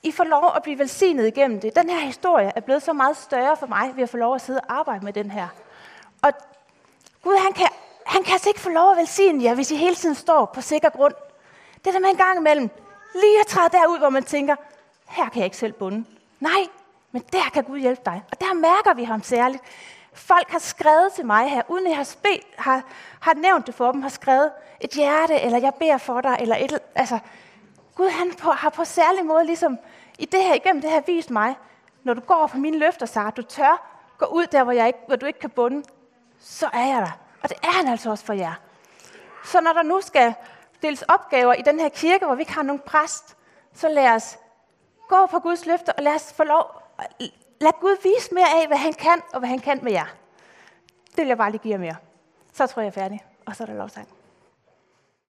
I 0.03 0.13
får 0.13 0.25
lov 0.25 0.53
at 0.57 0.63
blive 0.63 0.79
velsignet 0.79 1.27
igennem 1.27 1.61
det. 1.61 1.77
Den 1.77 1.91
her 1.91 2.01
historie 2.01 2.53
er 2.57 2.61
blevet 2.61 2.83
så 2.83 2.93
meget 2.93 3.17
større 3.17 3.57
for 3.57 3.67
mig, 3.67 3.97
ved 3.97 4.03
at 4.03 4.09
få 4.09 4.17
lov 4.17 4.35
at 4.35 4.41
sidde 4.41 4.61
og 4.61 4.79
arbejde 4.79 5.05
med 5.05 5.13
den 5.13 5.31
her. 5.31 5.49
Og 6.23 6.33
Gud, 7.23 7.43
han 7.43 7.53
kan, 7.53 7.69
han 8.07 8.23
kan 8.23 8.33
altså 8.33 8.49
ikke 8.49 8.61
få 8.61 8.71
lov 8.71 8.91
at 8.91 8.97
velsigne 8.97 9.45
jer, 9.45 9.55
hvis 9.55 9.71
I 9.71 9.77
hele 9.77 9.95
tiden 9.95 10.15
står 10.15 10.45
på 10.55 10.61
sikker 10.61 10.91
grund. 10.91 11.15
Det 11.85 11.95
der 11.95 12.01
med 12.01 12.09
en 12.09 12.17
gang 12.17 12.39
imellem, 12.39 12.71
lige 13.15 13.41
at 13.41 13.47
træde 13.47 13.69
derud, 13.73 13.99
hvor 13.99 14.09
man 14.09 14.25
tænker, 14.25 14.57
her 15.09 15.29
kan 15.29 15.39
jeg 15.39 15.45
ikke 15.45 15.57
selv 15.57 15.73
bunde. 15.73 16.05
Nej, 16.41 16.67
men 17.13 17.23
der 17.33 17.51
kan 17.55 17.65
Gud 17.65 17.79
hjælpe 17.79 18.03
dig. 18.05 18.23
Og 18.33 18.41
der 18.41 18.55
mærker 18.55 18.95
vi 18.95 19.05
ham 19.05 19.23
særligt. 19.23 19.63
Folk 20.13 20.51
har 20.51 20.59
skrevet 20.59 21.13
til 21.13 21.27
mig 21.27 21.51
her, 21.51 21.63
uden 21.69 21.87
jeg 21.87 21.97
har, 21.97 22.05
sped, 22.05 22.57
har, 22.59 22.83
har 23.21 23.35
nævnt 23.35 23.67
det 23.67 23.75
for 23.75 23.93
dem, 23.93 24.03
har 24.03 24.09
skrevet 24.09 24.51
et 24.81 24.91
hjerte, 24.91 25.41
eller 25.41 25.59
jeg 25.59 25.75
beder 25.75 25.99
for 25.99 26.21
dig, 26.21 26.37
eller 26.41 26.57
et, 26.57 26.79
altså, 26.95 27.19
Gud 28.01 28.09
han 28.11 28.35
på, 28.35 28.51
har 28.51 28.71
på 28.71 28.85
særlig 28.85 29.27
måde 29.27 29.45
ligesom 29.45 29.79
i 30.19 30.25
det 30.25 30.45
her, 30.45 30.55
igennem 30.55 30.83
det 30.83 30.91
her 30.91 31.01
vist 31.01 31.31
mig, 31.31 31.57
når 32.03 32.15
du 32.15 32.21
går 32.21 32.47
på 32.47 32.59
mine 32.59 32.79
løfter, 32.79 33.07
Sara, 33.07 33.31
du 33.31 33.43
tør 33.43 33.87
gå 34.19 34.27
ud 34.27 34.47
der, 34.47 34.65
hvor, 34.65 34.73
jeg 34.73 34.87
ikke, 34.87 34.99
hvor 35.07 35.17
du 35.17 35.27
ikke 35.27 35.39
kan 35.39 35.51
bunde, 35.51 35.83
så 36.39 36.67
er 36.73 36.87
jeg 36.87 37.01
der. 37.01 37.19
Og 37.43 37.49
det 37.49 37.59
er 37.63 37.71
han 37.71 37.89
altså 37.89 38.11
også 38.11 38.25
for 38.25 38.33
jer. 38.33 38.55
Så 39.45 39.61
når 39.61 39.73
der 39.73 39.83
nu 39.83 40.01
skal 40.01 40.35
deles 40.83 41.03
opgaver 41.03 41.55
i 41.55 41.63
den 41.63 41.81
her 41.81 41.89
kirke, 41.89 42.25
hvor 42.27 42.35
vi 42.35 42.43
ikke 42.43 42.53
har 42.53 42.63
nogen 42.63 42.83
præst, 42.87 43.37
så 43.75 43.89
lad 43.89 44.11
os 44.11 44.39
gå 45.09 45.27
på 45.27 45.39
Guds 45.39 45.67
løfter, 45.67 45.93
og 45.93 46.03
lad 46.03 46.15
os 46.15 46.33
få 46.33 46.45
lov, 46.45 46.83
lad 47.61 47.81
Gud 47.81 47.97
vise 48.03 48.35
mere 48.35 48.63
af, 48.63 48.67
hvad 48.67 48.79
han 48.79 48.93
kan, 48.93 49.23
og 49.33 49.39
hvad 49.39 49.49
han 49.49 49.59
kan 49.59 49.81
med 49.83 49.93
jer. 49.93 50.07
Det 51.07 51.17
vil 51.17 51.27
jeg 51.27 51.39
bare 51.39 51.51
lige 51.51 51.63
give 51.63 51.73
jer 51.73 51.79
mere. 51.79 51.97
Så 52.53 52.67
tror 52.67 52.83
jeg, 52.83 52.93
jeg 52.97 53.03
er 53.03 53.05
færdig, 53.05 53.25
og 53.47 53.57
så 53.57 53.63
er 53.63 53.67
der 53.67 53.75
lovsang. 53.75 54.09